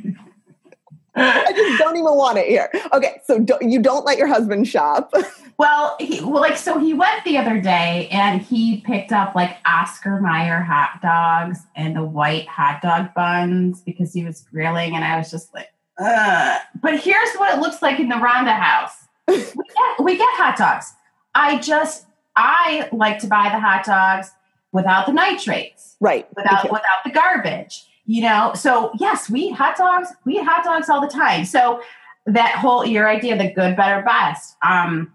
[1.20, 2.70] I just don't even want it here.
[2.92, 5.12] Okay, so do, you don't let your husband shop.
[5.58, 9.56] Well, he, well, like so he went the other day and he picked up like
[9.66, 15.04] Oscar Mayer hot dogs and the white hot dog buns because he was grilling, and
[15.04, 15.66] I was just like,
[15.98, 16.60] Ugh.
[16.80, 19.08] But here's what it looks like in the Rhonda house.
[19.26, 20.94] we, get, we get hot dogs.
[21.34, 24.30] I just I like to buy the hot dogs
[24.72, 26.28] without the nitrates, right?
[26.36, 28.52] Without without the garbage you know?
[28.56, 31.44] So yes we eat hot dogs we eat hot dogs all the time.
[31.44, 31.80] So
[32.26, 35.14] that whole your idea the good better best um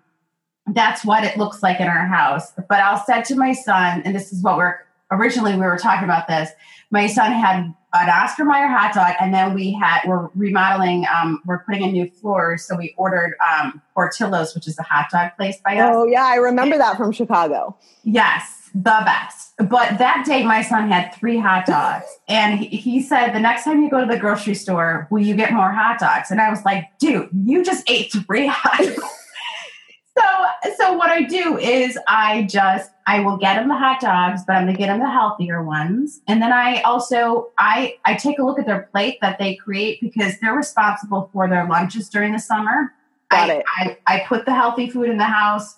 [0.68, 2.54] that's what it looks like in our house.
[2.54, 4.78] But i'll say to my son and this is what we're
[5.12, 6.52] originally we were talking about this
[6.90, 11.42] my son had an oscar mayer hot dog and then we had we're remodeling um,
[11.46, 15.32] we're putting in new floors so we ordered um, portillo's which is a hot dog
[15.36, 15.92] place by us.
[15.94, 17.76] Oh yeah i remember that from chicago.
[18.04, 19.54] Yes the best.
[19.58, 22.06] But that day, my son had three hot dogs.
[22.28, 25.36] And he, he, said, The next time you go to the grocery store, will you
[25.36, 26.32] get more hot dogs?
[26.32, 28.96] And I was like, Dude, you just ate three hot dogs.
[30.18, 34.42] so, so what I do is I just, I will get him the hot dogs,
[34.48, 36.22] but I'm going to get him the healthier ones.
[36.28, 40.02] And then I also, I, I take a look at their plate that they create
[40.02, 42.92] because they're responsible for their lunches during the summer.
[43.30, 43.66] Got I, it.
[43.78, 45.78] I, I put the healthy food in the house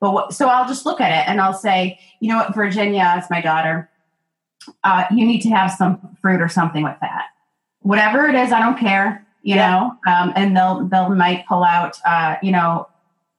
[0.00, 3.16] but what, so I'll just look at it and I'll say, you know what, Virginia
[3.18, 3.90] is my daughter.
[4.84, 7.26] Uh, you need to have some fruit or something with that.
[7.80, 9.70] Whatever it is, I don't care, you yeah.
[9.70, 10.12] know.
[10.12, 12.88] Um, and they'll they'll might pull out, uh, you know,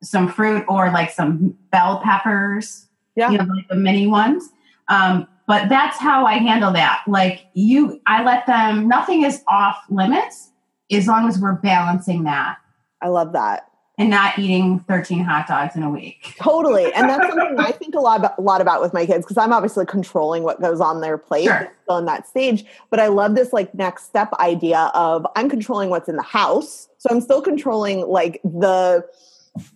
[0.01, 4.49] some fruit or like some bell peppers, yeah, you know, like the mini ones.
[4.87, 7.03] Um, but that's how I handle that.
[7.07, 8.87] Like you, I let them.
[8.87, 10.51] Nothing is off limits
[10.91, 12.57] as long as we're balancing that.
[13.01, 13.68] I love that
[13.99, 16.33] and not eating 13 hot dogs in a week.
[16.41, 16.91] Totally.
[16.93, 19.37] And that's something I think a lot about, a lot about with my kids because
[19.37, 21.69] I'm obviously controlling what goes on their plate sure.
[21.83, 22.63] still in that stage.
[22.89, 26.87] But I love this like next step idea of I'm controlling what's in the house.
[26.97, 29.05] So I'm still controlling like the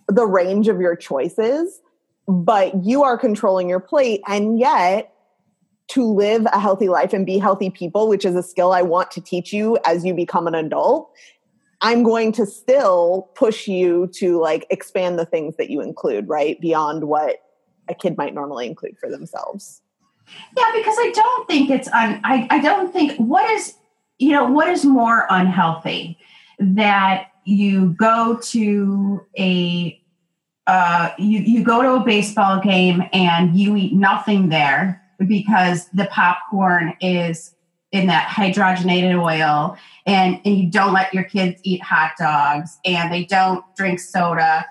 [0.08, 1.82] the range of your choices,
[2.26, 5.14] but you are controlling your plate and yet
[5.86, 9.10] to live a healthy life and be healthy people, which is a skill I want
[9.12, 11.10] to teach you as you become an adult,
[11.84, 16.58] I'm going to still push you to like expand the things that you include, right?
[16.60, 17.36] Beyond what
[17.88, 19.82] a kid might normally include for themselves.
[20.56, 23.74] Yeah, because I don't think it's un I, I don't think what is
[24.18, 26.18] you know, what is more unhealthy
[26.58, 30.00] that you go to a
[30.66, 36.06] uh, you, you go to a baseball game and you eat nothing there because the
[36.06, 37.53] popcorn is
[37.94, 43.12] in that hydrogenated oil and, and you don't let your kids eat hot dogs and
[43.12, 44.66] they don't drink soda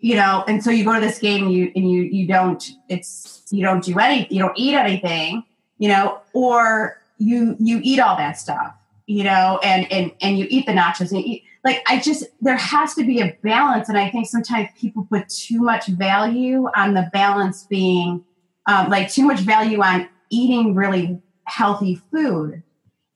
[0.00, 2.72] you know and so you go to this game and you and you you don't
[2.88, 5.44] it's you don't do any you don't eat anything
[5.78, 8.74] you know or you you eat all that stuff
[9.06, 12.56] you know and and and you eat the nachos and eat like i just there
[12.56, 16.94] has to be a balance and i think sometimes people put too much value on
[16.94, 18.24] the balance being
[18.66, 22.62] um, like too much value on eating really healthy food.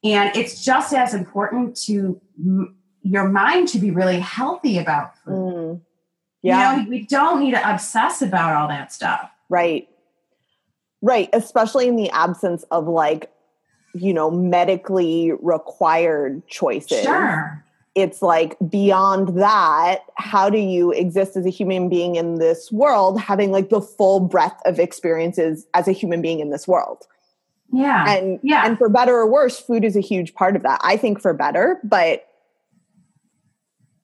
[0.03, 5.33] And it's just as important to m- your mind to be really healthy about food.
[5.33, 5.81] Mm.
[6.43, 6.77] Yeah.
[6.77, 9.31] You know, we don't need to obsess about all that stuff.
[9.49, 9.89] Right.
[11.03, 11.29] Right.
[11.33, 13.31] Especially in the absence of like,
[13.95, 17.03] you know, medically required choices.
[17.03, 17.65] Sure.
[17.97, 23.21] It's like beyond that, how do you exist as a human being in this world,
[23.21, 27.07] having like the full breadth of experiences as a human being in this world?
[27.73, 28.09] Yeah.
[28.09, 28.67] And yeah.
[28.67, 30.81] and for better or worse, food is a huge part of that.
[30.83, 32.27] I think for better, but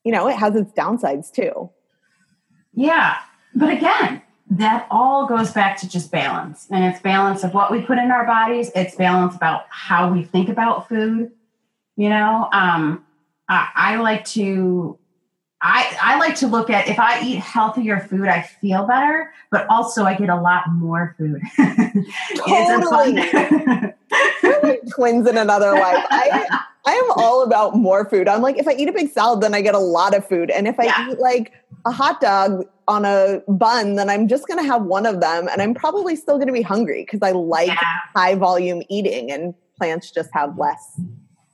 [0.04, 1.70] you know, it has its downsides too.
[2.74, 3.16] Yeah.
[3.54, 6.68] But again, that all goes back to just balance.
[6.70, 10.22] And it's balance of what we put in our bodies, it's balance about how we
[10.22, 11.32] think about food.
[11.96, 13.04] You know, um,
[13.48, 14.98] I, I like to
[15.62, 19.66] I, I like to look at if I eat healthier food, I feel better, but
[19.68, 21.40] also I get a lot more food.
[22.36, 23.14] Totally.
[24.42, 26.04] We're like twins in another life.
[26.10, 26.46] I
[26.86, 28.28] I am all about more food.
[28.28, 30.50] I'm like, if I eat a big salad, then I get a lot of food.
[30.50, 31.08] And if I Yeah.
[31.10, 31.52] eat like
[31.84, 35.60] a hot dog on a bun, then I'm just gonna have one of them and
[35.62, 37.78] I'm probably still gonna be hungry because I like Yeah.
[38.14, 41.00] high volume eating and plants just have less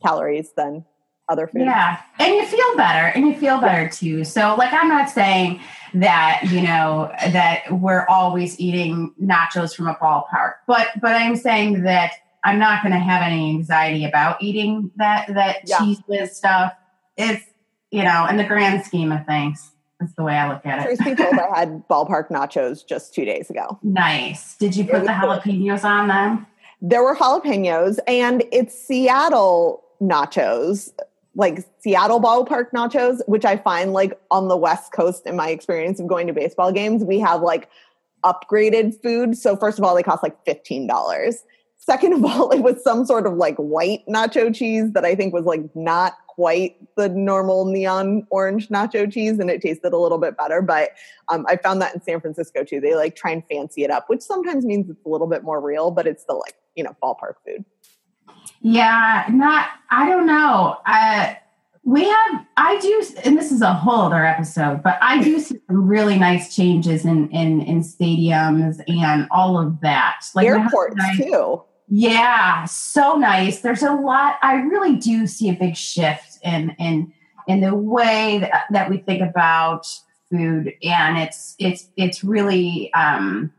[0.05, 0.84] calories than
[1.33, 1.62] other food.
[1.62, 2.01] Yeah.
[2.18, 4.24] And you feel better and you feel better too.
[4.24, 5.61] So like I'm not saying
[5.95, 11.83] that, you know, that we're always eating nachos from a ballpark, but but I'm saying
[11.83, 12.12] that
[12.45, 15.78] I'm not gonna have any anxiety about eating that that Yeah.
[15.78, 16.74] Cheez Whiz stuff.
[17.16, 17.45] It's
[17.91, 20.85] you know, in the grand scheme of things, that's the way I look at it.
[20.85, 23.78] Truth be told, I had ballpark nachos just two days ago.
[23.83, 24.57] Nice.
[24.57, 26.47] Did you put the jalapenos on them?
[26.83, 30.91] there were jalapenos and it's Seattle nachos,
[31.35, 35.99] like Seattle ballpark nachos, which I find like on the West Coast in my experience
[35.99, 37.68] of going to baseball games, we have like
[38.24, 39.37] upgraded food.
[39.37, 41.35] So first of all, they cost like $15.
[41.78, 45.33] Second of all, it was some sort of like white nacho cheese that I think
[45.33, 50.18] was like not quite the normal neon orange nacho cheese and it tasted a little
[50.18, 50.62] bit better.
[50.62, 50.91] But
[51.28, 52.80] um, I found that in San Francisco too.
[52.80, 55.61] They like try and fancy it up, which sometimes means it's a little bit more
[55.61, 57.64] real, but it's still like, you know, ballpark food.
[58.61, 59.68] Yeah, not.
[59.90, 60.78] I don't know.
[60.86, 61.34] Uh,
[61.84, 62.47] we have.
[62.57, 66.18] I do, and this is a whole other episode, but I do see some really
[66.18, 70.20] nice changes in in in stadiums and all of that.
[70.34, 71.62] Like Airports I- too.
[71.88, 73.61] Yeah, so nice.
[73.61, 74.36] There's a lot.
[74.43, 77.12] I really do see a big shift in in
[77.49, 79.86] in the way that, that we think about
[80.30, 83.53] food, and it's it's it's really um,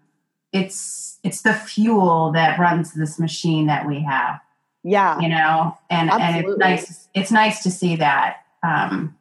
[0.54, 4.40] it's it's the fuel that runs this machine that we have
[4.84, 5.20] Yeah.
[5.20, 9.16] you know and and it's nice it's nice to see that um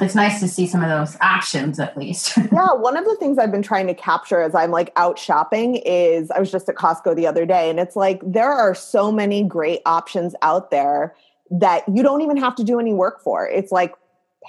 [0.00, 3.38] it's nice to see some of those options at least Yeah, one of the things
[3.38, 6.76] I've been trying to capture as I'm like out shopping is I was just at
[6.76, 11.14] Costco the other day and it's like there are so many great options out there
[11.50, 13.48] that you don't even have to do any work for.
[13.48, 13.94] It's like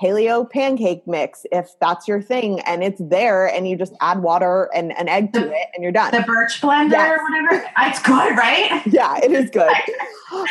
[0.02, 4.70] paleo pancake mix if that's your thing and it's there and you just add water
[4.74, 6.12] and an egg to it and you're done.
[6.12, 7.20] the birch blender Yes.
[7.20, 9.72] or whatever it's good right yeah, it is good.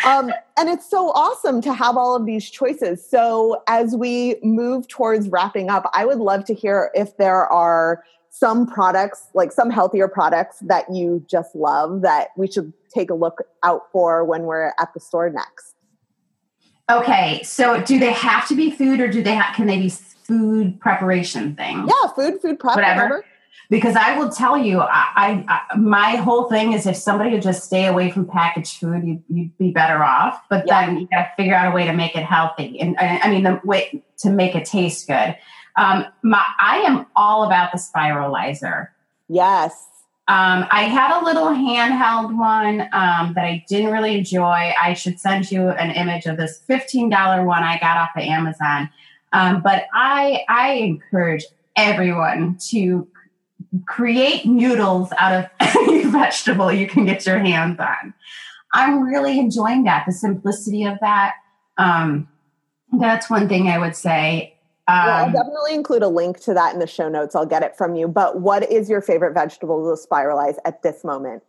[0.05, 3.03] Um, and it's so awesome to have all of these choices.
[3.09, 8.05] So, as we move towards wrapping up, I would love to hear if there are
[8.29, 13.15] some products, like some healthier products that you just love that we should take a
[13.15, 15.70] look out for when we're at the store next.
[16.91, 19.89] Okay so do they have to be food or do they have can they be
[19.89, 23.03] food preparation things Yeah, food, food prep, Whatever.
[23.03, 23.25] whatever.
[23.69, 27.43] because I will tell you, I, I, I my whole thing is if somebody would
[27.43, 30.43] just stay away from packaged food, you'd, you'd be better off.
[30.49, 30.87] But Yeah.
[30.87, 33.31] then you got to figure out a way to make it healthy, and I, I
[33.31, 35.37] mean the way to make it taste good.
[35.77, 38.89] Um, my, I am all about the spiralizer.
[39.29, 39.87] Yes.
[40.29, 44.73] Um, I had a little handheld one um, that I didn't really enjoy.
[44.81, 48.23] I should send you an image of this fifteen dollar one I got off of
[48.23, 48.91] Amazon.
[49.33, 51.45] Um, but I I encourage
[51.75, 53.09] everyone to
[53.87, 58.15] create noodles out of any vegetable you can get your hands on.
[58.73, 61.35] I'm really enjoying that, the simplicity of that.
[61.77, 62.29] Um,
[62.99, 64.55] that's one thing I would say.
[64.91, 67.35] Well, I'll Um, definitely include a link to that in the show notes.
[67.35, 68.09] I'll get it from you.
[68.09, 71.43] But what is your favorite vegetable to spiralize at this moment?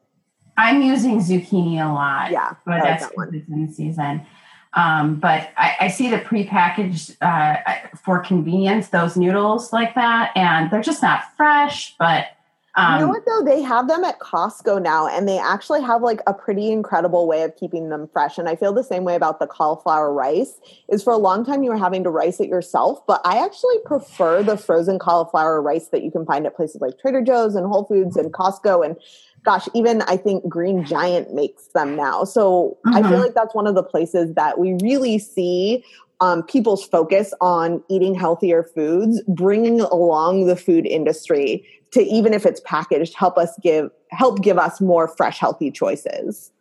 [0.57, 2.31] I'm using zucchini a lot.
[2.31, 4.25] Yeah, but that's that it's in season.
[4.73, 7.57] Um, but I, I see the prepackaged uh,
[8.03, 11.95] for convenience, those noodles like that, and they're just not fresh.
[11.97, 12.27] But
[12.75, 13.43] um, you know what though?
[13.43, 17.43] They have them at Costco now, and they actually have like a pretty incredible way
[17.43, 18.37] of keeping them fresh.
[18.37, 20.59] And I feel the same way about the cauliflower rice.
[20.87, 23.75] Is for a long time you were having to rice it yourself, but I actually
[23.85, 27.65] prefer the frozen cauliflower rice that you can find at places like Trader Joe's and
[27.65, 28.85] Whole Foods and Costco.
[28.85, 28.95] And
[29.43, 32.23] gosh, even I think Green Giant makes them now.
[32.23, 32.95] So mm-hmm.
[32.95, 33.21] I feel mm-hmm.
[33.21, 35.83] like that's one of the places that we really see
[36.21, 42.45] um, people's focus on eating healthier foods, bringing along the food industry to even if
[42.45, 46.51] it's packaged, help us give help give us more fresh, healthy choices.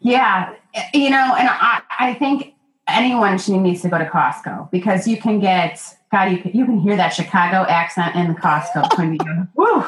[0.00, 0.54] Yeah,
[0.94, 2.54] you know, and I, I think
[2.88, 5.80] anyone needs to go to Costco because you can get
[6.10, 9.46] God, you can, you can hear that Chicago accent in the Costco when you go,
[9.54, 9.86] woo,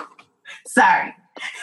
[0.66, 1.14] sorry.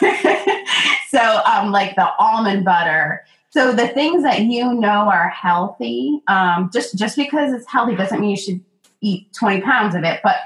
[1.08, 3.24] so, um, like the almond butter.
[3.50, 8.20] So the things that you know are healthy, um, just just because it's healthy doesn't
[8.20, 8.60] mean you should
[9.00, 10.20] eat 20 pounds of it.
[10.22, 10.36] But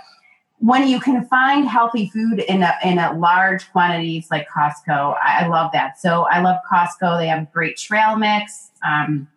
[0.65, 5.45] when you can find healthy food in a in a large quantities like Costco, I,
[5.45, 6.01] I love that.
[6.01, 7.19] So I love Costco.
[7.19, 8.71] They have great trail mix.
[8.83, 9.29] Um,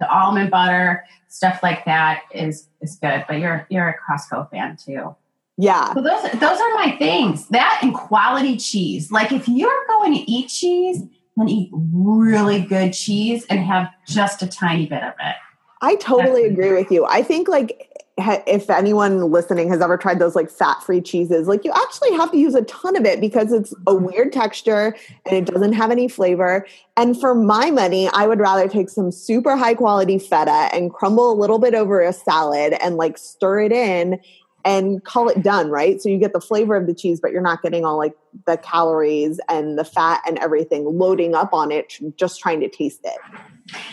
[0.00, 3.26] the almond butter, stuff like that is is good.
[3.28, 5.14] But you're you're a Costco fan too.
[5.58, 5.92] Yeah.
[5.92, 7.46] So those those are my things.
[7.48, 9.12] That and quality cheese.
[9.12, 11.02] Like if you're going to eat cheese,
[11.36, 15.36] then eat really good cheese and have just a tiny bit of it.
[15.82, 17.04] I totally agree with you.
[17.04, 21.72] I think like if anyone listening has ever tried those like fat-free cheeses, like you
[21.72, 24.04] actually have to use a ton of it because it's a mm-hmm.
[24.04, 24.94] weird texture
[25.26, 26.64] and it doesn't have any flavor.
[26.96, 31.32] And for my money, I would rather take some super high quality feta and crumble
[31.32, 34.20] a little bit over a salad and like stir it in
[34.64, 36.00] and call it done, right?
[36.00, 38.56] So you get the flavor of the cheese, but you're not getting all like the
[38.56, 43.18] calories and the fat and everything loading up on it, just trying to taste it.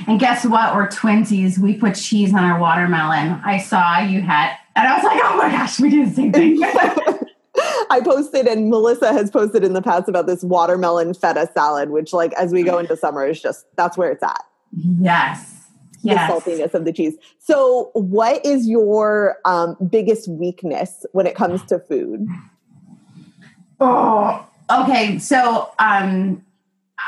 [0.07, 0.75] And guess what?
[0.75, 1.57] We're twinsies.
[1.57, 3.41] We put cheese on our watermelon.
[3.43, 6.31] I saw you had, and I was like, oh my gosh, we do the same
[6.31, 6.59] thing.
[7.89, 12.13] I posted, and Melissa has posted in the past about this watermelon feta salad, which,
[12.13, 14.43] like, as we go into summer, is just that's where it's at.
[14.73, 15.61] Yes
[16.03, 16.43] yes.
[16.43, 17.15] the saltiness of the cheese.
[17.39, 22.27] So, what is your um, biggest weakness when it comes to food?
[23.79, 25.19] Oh, okay.
[25.19, 26.43] So, um,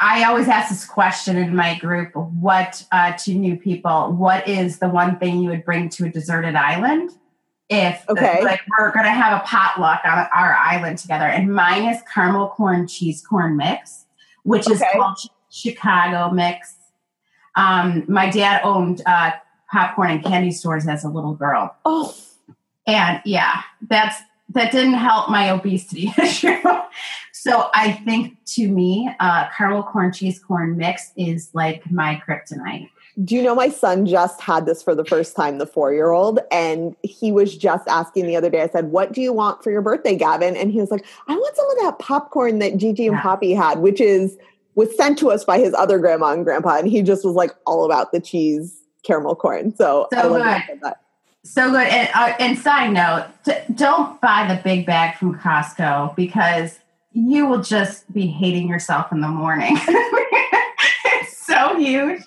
[0.01, 4.11] I always ask this question in my group: What uh, to new people?
[4.11, 7.11] What is the one thing you would bring to a deserted island?
[7.69, 8.43] If okay.
[8.43, 12.87] like we're gonna have a potluck on our island together, and mine is caramel corn
[12.87, 14.05] cheese corn mix,
[14.43, 14.73] which okay.
[14.73, 15.17] is called
[15.49, 16.75] Chicago mix
[17.55, 19.31] um, my dad owned uh,
[19.71, 21.75] popcorn and candy stores as a little girl.
[21.85, 22.15] Oh,
[22.87, 24.21] and yeah, that's
[24.53, 26.55] that didn't help my obesity issue.
[27.31, 32.89] so I think to me, uh, caramel corn cheese corn mix is like my kryptonite.
[33.23, 36.09] Do you know my son just had this for the first time, the four year
[36.09, 36.39] old?
[36.51, 39.69] And he was just asking the other day, I said, What do you want for
[39.69, 40.55] your birthday, Gavin?
[40.55, 43.21] And he was like, I want some of that popcorn that Gigi and yeah.
[43.21, 44.37] Poppy had, which is
[44.75, 47.51] was sent to us by his other grandma and grandpa, and he just was like
[47.67, 49.75] all about the cheese caramel corn.
[49.75, 50.93] So, so good.
[51.43, 51.87] So good.
[51.87, 56.79] And, uh, and side note, t- don't buy the big bag from Costco because
[57.11, 59.77] you will just be hating yourself in the morning.
[59.87, 62.21] it's so huge.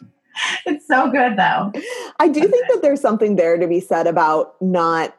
[0.67, 1.73] It's so good though.
[2.21, 5.17] I do think that there's something there to be said about not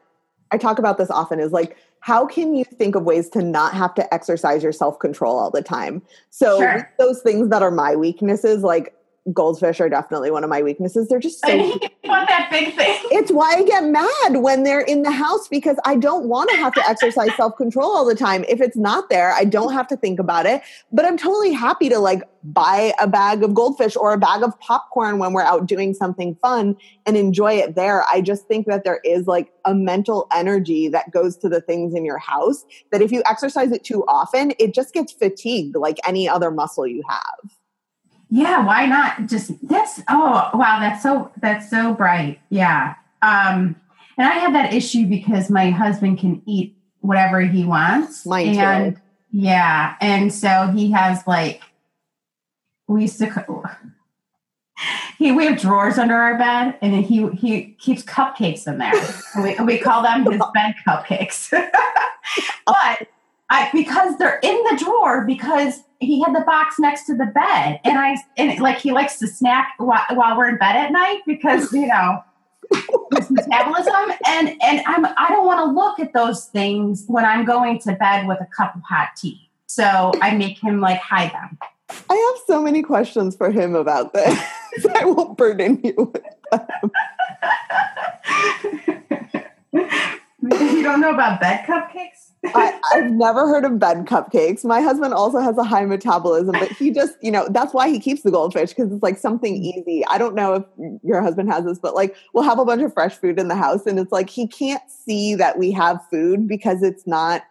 [0.51, 3.73] I talk about this often is like how can you think of ways to not
[3.73, 6.01] have to exercise your self control all the time?
[6.29, 6.93] So, sure.
[6.99, 8.95] those things that are my weaknesses, like
[9.33, 11.07] goldfish are definitely one of my weaknesses.
[11.07, 11.57] They're just so.
[12.05, 12.99] want that big thing.
[13.11, 16.55] It's why I get mad when they're in the house because I don't want to
[16.57, 18.45] have to exercise self control all the time.
[18.47, 20.61] If it's not there, I don't have to think about it.
[20.91, 24.57] But I'm totally happy to like buy a bag of goldfish or a bag of
[24.59, 28.05] popcorn when we're out doing something fun and enjoy it there.
[28.11, 31.93] I just think that there is like a mental energy that goes to the things
[31.93, 35.97] in your house that if you exercise it too often, it just gets fatigued like
[36.07, 37.56] any other muscle you have.
[38.29, 39.27] Yeah, why not?
[39.27, 40.01] Just this.
[40.09, 42.39] oh wow, that's so that's so bright.
[42.49, 42.95] Yeah.
[43.21, 43.75] Um
[44.17, 48.25] and I have that issue because my husband can eat whatever he wants.
[48.25, 49.01] Mine and too.
[49.31, 51.61] yeah, and so he has like
[52.87, 53.63] we used to
[55.17, 58.93] he we have drawers under our bed and he he keeps cupcakes in there.
[59.41, 61.49] we, we call them his bed cupcakes.
[62.65, 63.07] but
[63.49, 67.79] I because they're in the drawer because he had the box next to the bed
[67.83, 71.21] and I and like he likes to snack while, while we're in bed at night
[71.25, 72.23] because you know
[73.15, 73.93] his metabolism
[74.27, 77.93] and and I'm I don't want to look at those things when I'm going to
[77.93, 79.49] bed with a cup of hot tea.
[79.67, 81.57] So I make him like hide them.
[82.09, 84.37] I have so many questions for him about this.
[84.95, 86.91] I won't burden you with them.
[90.43, 92.31] you don't know about bed cupcakes?
[92.45, 94.63] I, have never heard of bed cupcakes.
[94.63, 97.99] My husband also has a high metabolism, but he just, you know, that's why he
[97.99, 99.63] keeps the goldfish because it's like something mm.
[99.63, 100.05] easy.
[100.07, 102.93] I don't know if your husband has this, but like we'll have a bunch of
[102.93, 106.47] fresh food in the house and it's like he can't see that we have food
[106.47, 107.43] because it's not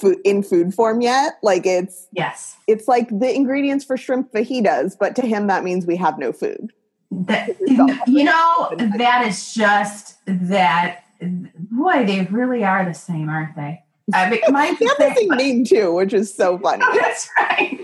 [0.00, 1.34] food in food form yet.
[1.42, 2.56] Like it's Yes.
[2.66, 6.32] it's like the ingredients for shrimp fajitas, but to him that means we have no
[6.32, 6.72] food.
[7.10, 7.56] That,
[8.06, 11.04] you know, that is just that.
[11.20, 13.82] Boy, they really are the same, aren't they?
[14.12, 16.84] Uh, I mean, my They have the same name too, which is so funny.
[16.94, 17.78] That's right.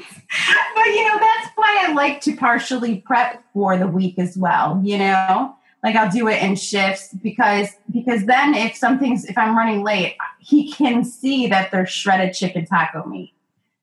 [0.75, 4.81] But you know, that's why I like to partially prep for the week as well.
[4.85, 9.57] You know, like I'll do it in shifts because because then if something's if I'm
[9.57, 13.33] running late, he can see that there's shredded chicken taco meat.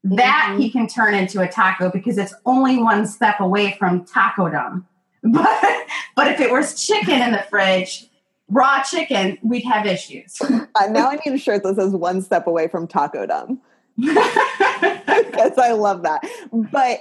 [0.03, 0.61] That mm-hmm.
[0.61, 4.87] he can turn into a taco because it's only one step away from taco dum.
[5.23, 5.85] But
[6.15, 8.09] but if it was chicken in the fridge,
[8.51, 10.39] raw chicken, we'd have issues.
[10.73, 13.59] Uh, now I need a shirt that says one step away from taco dum.
[13.97, 14.17] because
[15.57, 16.21] I love that.
[16.53, 16.99] But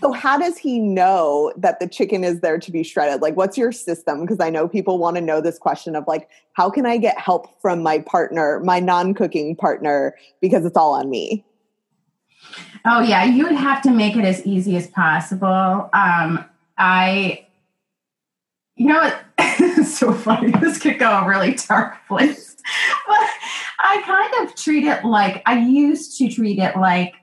[0.00, 3.22] so how does he know that the chicken is there to be shredded?
[3.22, 4.20] Like what's your system?
[4.20, 7.18] Because I know people want to know this question of like, how can I get
[7.18, 11.44] help from my partner, my non-cooking partner, because it's all on me?
[12.84, 15.90] Oh yeah, you would have to make it as easy as possible.
[15.92, 16.44] Um,
[16.78, 17.45] I,
[18.76, 19.20] you know, what?
[19.38, 20.52] it's so funny.
[20.60, 22.56] This could go a really dark place,
[23.06, 23.28] but
[23.78, 27.14] I kind of treat it like I used to treat it like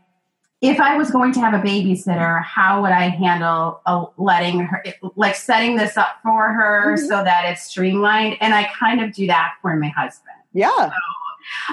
[0.61, 4.81] if I was going to have a babysitter, how would I handle uh, letting her,
[5.17, 6.99] like setting this up for her Mhm.
[7.07, 8.37] so that it's streamlined?
[8.39, 10.37] And I kind of do that for my husband.
[10.53, 10.91] Yeah.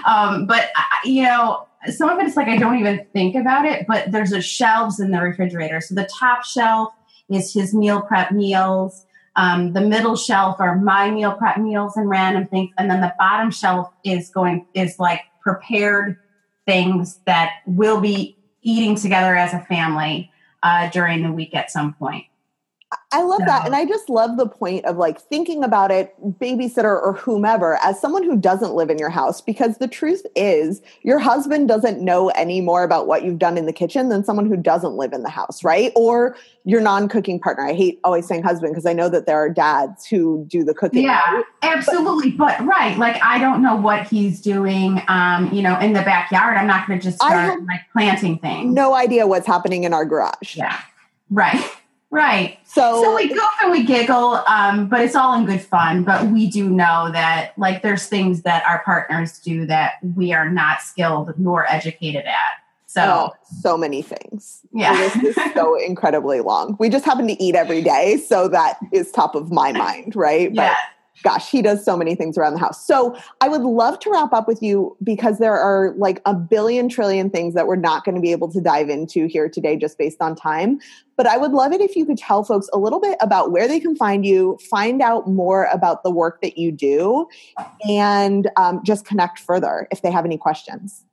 [0.05, 3.65] Um, but I- you know, some of it is like I don't even think about
[3.65, 3.87] it.
[3.87, 5.81] But there's a shelves in the refrigerator.
[5.81, 6.93] So the top shelf
[7.31, 9.07] is his meal prep meals.
[9.37, 13.15] Um, the middle shelf are my meal prep meals and random things, and then the
[13.19, 16.17] bottom shelf is going is like prepared
[16.67, 20.31] things that we'll be eating together as a family
[20.63, 22.25] uh, during the week at some point.
[23.13, 23.67] I love that.
[23.67, 28.01] And I just love the point of like thinking about it, babysitter or whomever, as
[28.01, 32.31] someone who doesn't live in your house, because the truth is your husband doesn't know
[32.31, 35.23] any more about what you've done in the kitchen than someone who doesn't live in
[35.23, 35.93] the house, right?
[35.95, 37.65] Or your non cooking partner.
[37.65, 40.75] I hate always saying husband because I know that there are dads who do the
[40.75, 41.05] cooking.
[41.05, 41.45] Yeah, right?
[41.63, 42.33] absolutely.
[42.33, 45.01] But right, like I don't know what he's doing.
[45.07, 48.75] Um, you know, in the backyard, I'm not going to just start like planting things.
[48.75, 50.57] No idea what's happening in our garage.
[50.57, 50.81] Yeah.
[51.31, 51.65] Right.
[52.11, 52.59] Right.
[52.65, 56.03] So, So we goof and we giggle, um, but it's all in good fun.
[56.03, 60.51] But we do know that like there's things that our partners do that we are
[60.51, 62.35] not skilled nor educated at.
[62.87, 64.63] So oh, so many things.
[64.73, 64.95] Yeah.
[64.95, 66.77] The list is so incredibly long.
[66.81, 68.17] We just happen to eat every day.
[68.17, 70.53] So that is top of my mind, right?
[70.53, 70.75] yeah.
[71.23, 72.87] Gosh, he does so many things around the house.
[72.87, 76.89] So I would love to wrap up with you because there are like a billion
[76.89, 79.99] trillion things that we're not going to be able to dive into here today just
[79.99, 80.81] based on time.
[81.17, 83.69] But I would love it if you could tell folks a little bit about where
[83.69, 87.29] they can find you, find out more about the work that you do,
[87.89, 91.05] and um, just connect further if they have any questions.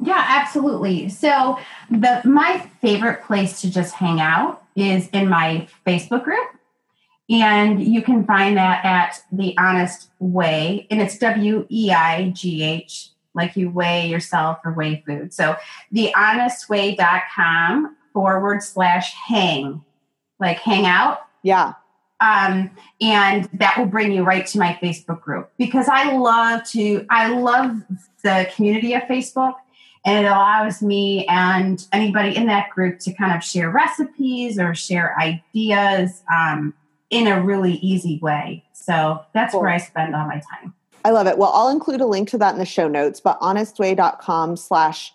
[0.00, 1.08] Yeah, absolutely.
[1.08, 1.58] So
[1.90, 6.55] the my favorite place to just hang out is in my Facebook group.
[7.28, 10.86] And you can find that at The Honest Weigh.
[10.90, 15.34] And it's W E I G H, like you weigh yourself or weigh food.
[15.34, 15.56] So
[15.92, 19.82] thehonestweigh.com forward slash hang,
[20.38, 21.22] like hang out.
[21.42, 21.72] Yeah.
[22.20, 22.70] um,
[23.00, 27.04] and that will bring you right to my Facebook group because I love to.
[27.10, 27.82] I love
[28.22, 29.54] the community of Facebook,
[30.04, 34.74] and it allows me and anybody in that group to kind of share recipes or
[34.74, 36.74] share ideas um,
[37.10, 38.64] in a really easy way.
[38.72, 39.62] So that's Cool.
[39.62, 40.74] where I spend all my time.
[41.04, 41.38] I love it.
[41.38, 45.14] Well, I'll include a link to that in the show notes, but honestweigh.com slash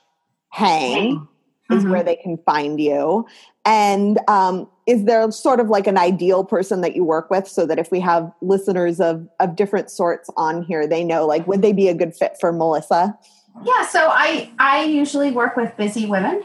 [0.50, 1.28] hang
[1.70, 1.92] is Mhm.
[1.92, 3.26] where they can find you.
[3.66, 7.66] And um, is there sort of like an ideal person that you work with so
[7.66, 11.62] that if we have listeners of, of different sorts on here, they know like, would
[11.62, 13.18] they be a good fit for Melissa?
[13.64, 16.44] Yeah, so I I usually work with busy women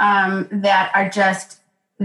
[0.00, 1.60] um, that are just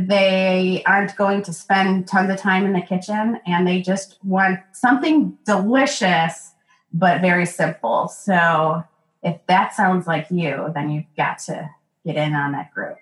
[0.06, 4.60] they aren't going to spend tons of time in the kitchen and they just want
[4.74, 6.52] something delicious
[6.94, 8.08] but very simple.
[8.08, 8.84] So
[9.24, 11.70] if that sounds like you, then you've got to
[12.06, 12.98] get in on that group.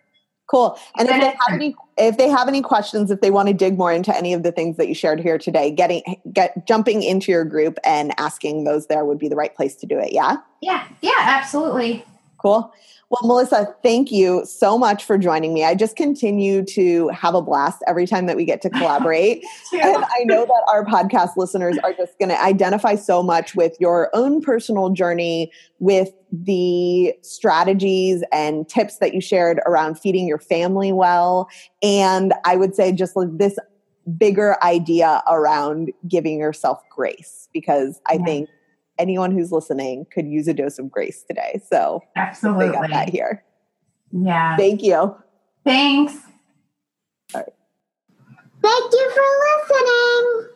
[0.48, 0.78] Cool.
[0.98, 3.78] And if they have any, if they have any questions, if they want to dig
[3.78, 7.32] more into any of the things that you shared here today, getting get jumping into
[7.32, 10.14] your group and asking those there would be the right place to do it.
[10.14, 10.38] Yeah.
[10.62, 12.06] Yeah, yeah, absolutely.
[12.38, 12.72] Cool.
[13.12, 15.64] Well, Melissa, thank you so much for joining me.
[15.64, 19.45] I just continue to have a blast every time that we get to collaborate.
[19.74, 23.74] and I know that our podcast listeners are just going to identify so much with
[23.80, 30.39] your own personal journey with the strategies and tips that you shared around feeding your
[30.39, 31.47] family well.
[31.84, 33.58] And I would say just like this
[34.18, 38.26] bigger idea around giving yourself grace, because I Yeah.
[38.26, 38.49] think
[38.98, 41.62] anyone who's listening could use a dose of grace today.
[41.70, 43.43] So absolutely they got that here.
[44.12, 44.56] Yeah.
[44.58, 45.16] Thank you.
[45.64, 46.18] Thanks.
[47.34, 47.54] All right.
[48.62, 49.24] Thank you for
[49.68, 50.55] listening.